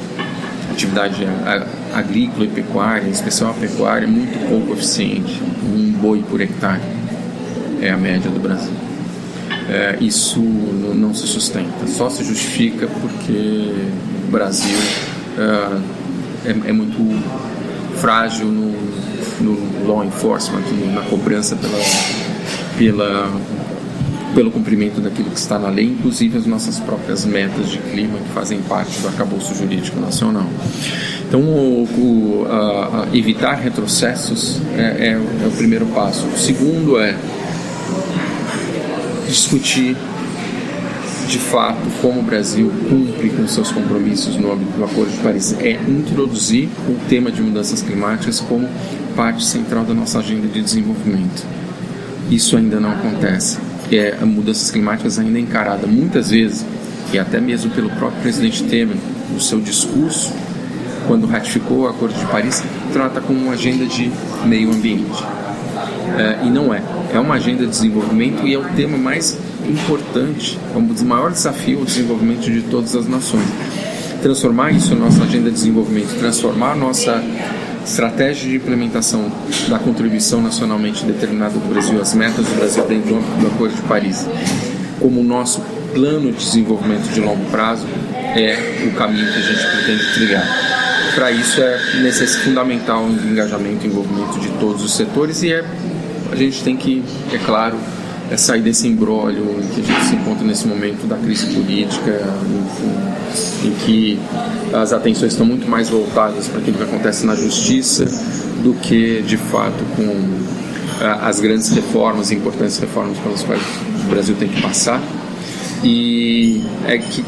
atividade 0.76 1.26
agrícola 1.94 2.46
e 2.46 2.50
pecuária, 2.50 3.08
em 3.08 3.12
especial 3.12 3.52
a 3.52 3.54
pecuária, 3.54 4.08
muito 4.08 4.38
pouco 4.50 4.74
eficiente, 4.74 5.42
um 5.64 5.92
boi 5.94 6.24
por 6.30 6.40
hectare 6.42 6.82
é 7.82 7.90
a 7.90 7.98
média 7.98 8.30
do 8.30 8.40
Brasil. 8.40 8.74
É, 9.70 9.98
isso 10.00 10.40
não 10.42 11.14
se 11.14 11.26
sustenta, 11.26 11.88
só 11.88 12.10
se 12.10 12.24
justifica 12.24 12.88
porque 13.02 13.74
o 14.28 14.32
Brasil 14.32 14.78
é, 15.38 16.50
é, 16.50 16.70
é 16.70 16.72
muito 16.72 16.98
frágil 17.98 18.46
no, 18.46 18.72
no, 19.42 19.88
law 19.88 20.04
enforcement, 20.04 20.62
na 20.94 21.02
cobrança 21.04 21.56
pela, 21.56 21.80
pela 22.78 23.42
pelo 24.36 24.52
cumprimento 24.52 25.00
daquilo 25.00 25.32
que 25.32 25.40
está 25.40 25.58
na 25.58 25.70
lei, 25.70 25.86
inclusive 25.86 26.38
as 26.38 26.46
nossas 26.46 26.78
próprias 26.78 27.26
metas 27.26 27.70
de 27.70 27.78
clima 27.80 28.20
que 28.20 28.30
fazem 28.34 28.60
parte 28.64 29.00
do 29.00 29.08
arcabouço 29.08 29.56
jurídico 29.56 29.98
nacional. 30.00 30.48
Então, 31.28 31.40
o, 31.40 31.84
o, 31.84 32.46
a, 32.48 33.06
a 33.06 33.18
evitar 33.18 33.56
retrocessos 33.56 34.62
é, 34.78 34.82
é, 34.82 35.12
é 35.14 35.48
o 35.48 35.52
primeiro 35.52 35.86
passo. 35.88 36.28
O 36.28 36.38
segundo 36.38 37.00
é 37.00 37.18
discutir 39.28 39.96
de 41.28 41.40
fato 41.40 41.82
como 42.02 42.20
o 42.20 42.24
Brasil 42.24 42.72
cumpre 42.88 43.30
com 43.30 43.48
seus 43.48 43.72
compromissos 43.72 44.36
no 44.36 44.52
âmbito 44.52 44.72
do 44.74 44.84
Acordo 44.84 45.12
de 45.12 45.18
Paris 45.18 45.56
é 45.60 45.72
introduzir 45.72 46.70
o 46.88 46.96
tema 47.10 47.32
de 47.32 47.42
mudanças 47.42 47.82
climáticas 47.82 48.40
como 48.42 48.70
parte 49.16 49.44
central 49.44 49.84
da 49.86 49.94
nossa 49.94 50.20
agenda 50.20 50.48
de 50.48 50.62
desenvolvimento. 50.62 51.44
Isso 52.30 52.56
ainda 52.58 52.80
não 52.80 52.92
acontece. 52.92 53.58
É, 53.92 54.18
mudanças 54.26 54.72
climáticas 54.72 55.20
ainda 55.20 55.40
encarada 55.40 55.86
muitas 55.86 56.32
vezes, 56.32 56.66
e 57.14 57.20
até 57.20 57.40
mesmo 57.40 57.70
pelo 57.72 57.90
próprio 57.92 58.22
presidente 58.22 58.64
Temer, 58.64 58.98
no 59.32 59.40
seu 59.40 59.60
discurso, 59.60 60.34
quando 61.08 61.28
ratificou 61.28 61.82
o 61.82 61.88
Acordo 61.88 62.18
de 62.18 62.26
Paris, 62.26 62.64
trata 62.92 63.22
como 63.22 63.40
uma 63.40 63.54
agenda 63.54 63.86
de 63.86 64.12
meio 64.46 64.72
ambiente. 64.72 65.24
É, 66.18 66.46
e 66.46 66.50
não 66.50 66.74
é. 66.74 66.82
É 67.14 67.20
uma 67.20 67.36
agenda 67.36 67.64
de 67.64 67.70
desenvolvimento 67.70 68.46
e 68.46 68.54
é 68.54 68.58
o 68.58 68.64
tema 68.76 68.98
mais 68.98 69.38
importante, 69.68 70.58
é 70.74 70.78
um 70.78 70.86
dos 70.86 71.02
maiores 71.02 71.38
desafios 71.38 71.82
o 71.82 71.86
desenvolvimento 71.86 72.50
de 72.50 72.62
todas 72.64 72.96
as 72.96 73.08
nações. 73.08 73.48
Transformar 74.22 74.72
isso 74.72 74.96
na 74.96 75.06
nossa 75.06 75.24
agenda 75.24 75.50
de 75.50 75.56
desenvolvimento, 75.56 76.18
transformar 76.20 76.76
nossa 76.76 77.24
estratégia 77.86 78.50
de 78.50 78.56
implementação 78.56 79.32
da 79.70 79.78
contribuição 79.78 80.42
nacionalmente 80.42 81.06
determinada 81.06 81.54
do 81.54 81.70
Brasil, 81.70 82.02
as 82.02 82.14
metas 82.14 82.46
do 82.46 82.56
Brasil 82.56 82.84
dentro 82.86 83.16
do 83.16 83.48
Acordo 83.48 83.76
de 83.76 83.82
Paris, 83.84 84.28
como 85.00 85.22
o 85.22 85.24
nosso 85.24 85.62
plano 85.94 86.32
de 86.32 86.38
desenvolvimento 86.38 87.08
de 87.14 87.22
longo 87.22 87.46
prazo, 87.52 87.86
é 88.36 88.88
o 88.88 88.98
caminho 88.98 89.32
que 89.32 89.38
a 89.38 89.42
gente 89.42 89.68
pretende 89.68 90.14
trilhar. 90.14 90.46
Para 91.14 91.32
isso 91.32 91.62
é 91.62 92.02
necessário 92.02 92.44
fundamental 92.44 93.04
o 93.04 93.10
engajamento 93.10 93.86
e 93.86 93.88
envolvimento 93.88 94.40
de 94.40 94.50
todos 94.60 94.84
os 94.84 94.96
setores 94.96 95.44
e 95.44 95.54
é, 95.54 95.64
a 96.32 96.36
gente 96.36 96.64
tem 96.64 96.76
que, 96.76 97.04
é 97.32 97.38
claro, 97.38 97.78
é 98.32 98.38
sair 98.38 98.62
desse 98.62 98.88
embrólio 98.88 99.44
em 99.62 99.68
que 99.68 99.82
a 99.82 99.84
gente 99.84 100.06
se 100.06 100.16
encontra 100.16 100.46
nesse 100.46 100.68
momento 100.68 101.08
da 101.08 101.18
crise 101.18 101.48
política, 101.54 102.22
em, 103.64 103.68
em 103.68 103.72
que 103.86 104.20
as 104.74 104.92
atenções 104.92 105.34
estão 105.34 105.46
muito 105.46 105.70
mais 105.70 105.90
voltadas 105.90 106.48
para 106.48 106.60
aquilo 106.60 106.78
que 106.78 106.84
acontece 106.84 107.26
na 107.26 107.36
justiça 107.36 108.06
do 108.64 108.74
que, 108.82 109.22
de 109.22 109.38
fato, 109.38 109.84
com 109.96 110.56
as 111.22 111.40
grandes 111.40 111.70
reformas, 111.70 112.32
importantes 112.32 112.78
reformas 112.78 113.18
pelas 113.20 113.44
quais 113.44 113.62
o 114.06 114.10
Brasil 114.10 114.36
tem 114.38 114.48
que 114.48 114.62
passar. 114.62 115.02
E 115.84 116.64
é 116.88 116.98
que 116.98 117.24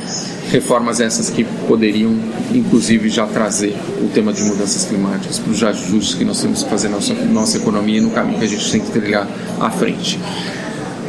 reformas 0.51 0.99
essas 0.99 1.29
que 1.29 1.43
poderiam, 1.67 2.15
inclusive, 2.53 3.09
já 3.09 3.27
trazer 3.27 3.75
o 4.01 4.07
tema 4.07 4.31
de 4.31 4.43
mudanças 4.43 4.85
climáticas 4.85 5.37
para 5.37 5.51
os 5.51 5.63
ajustes 5.63 6.15
que 6.15 6.25
nós 6.25 6.41
temos 6.41 6.63
que 6.63 6.69
fazer 6.69 6.87
na 6.87 6.95
nossa, 6.95 7.13
nossa 7.13 7.57
economia 7.57 7.97
e 7.97 8.01
no 8.01 8.09
caminho 8.11 8.39
que 8.39 8.45
a 8.45 8.47
gente 8.47 8.71
tem 8.71 8.81
que 8.81 8.91
trilhar 8.91 9.27
à 9.59 9.69
frente. 9.69 10.19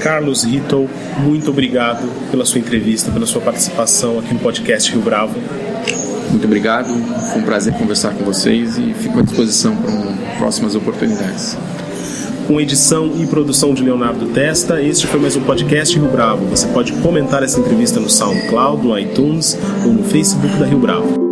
Carlos 0.08 0.42
Ritol, 0.42 0.88
muito 1.18 1.50
obrigado 1.50 2.08
pela 2.30 2.42
sua 2.46 2.58
entrevista, 2.58 3.10
pela 3.10 3.26
sua 3.26 3.42
participação 3.42 4.18
aqui 4.18 4.32
no 4.32 4.40
podcast 4.40 4.90
Rio 4.90 5.02
Bravo. 5.02 5.38
Muito 6.30 6.46
obrigado, 6.46 6.88
foi 7.30 7.42
um 7.42 7.44
prazer 7.44 7.74
conversar 7.74 8.14
com 8.14 8.24
vocês 8.24 8.78
e 8.78 8.94
fico 8.94 9.18
à 9.18 9.22
disposição 9.22 9.76
para 9.76 9.92
próximas 10.38 10.74
oportunidades. 10.74 11.58
Com 12.46 12.58
edição 12.58 13.12
e 13.20 13.26
produção 13.26 13.74
de 13.74 13.82
Leonardo 13.82 14.28
Testa, 14.28 14.80
este 14.80 15.06
foi 15.06 15.20
mais 15.20 15.36
um 15.36 15.42
podcast 15.42 15.94
Rio 15.98 16.08
Bravo. 16.08 16.46
Você 16.46 16.66
pode 16.68 16.90
comentar 17.02 17.42
essa 17.42 17.60
entrevista 17.60 18.00
no 18.00 18.08
SoundCloud, 18.08 18.86
no 18.86 18.98
iTunes 18.98 19.58
ou 19.84 19.92
no 19.92 20.04
Facebook 20.04 20.56
da 20.56 20.64
Rio 20.64 20.78
Bravo. 20.78 21.27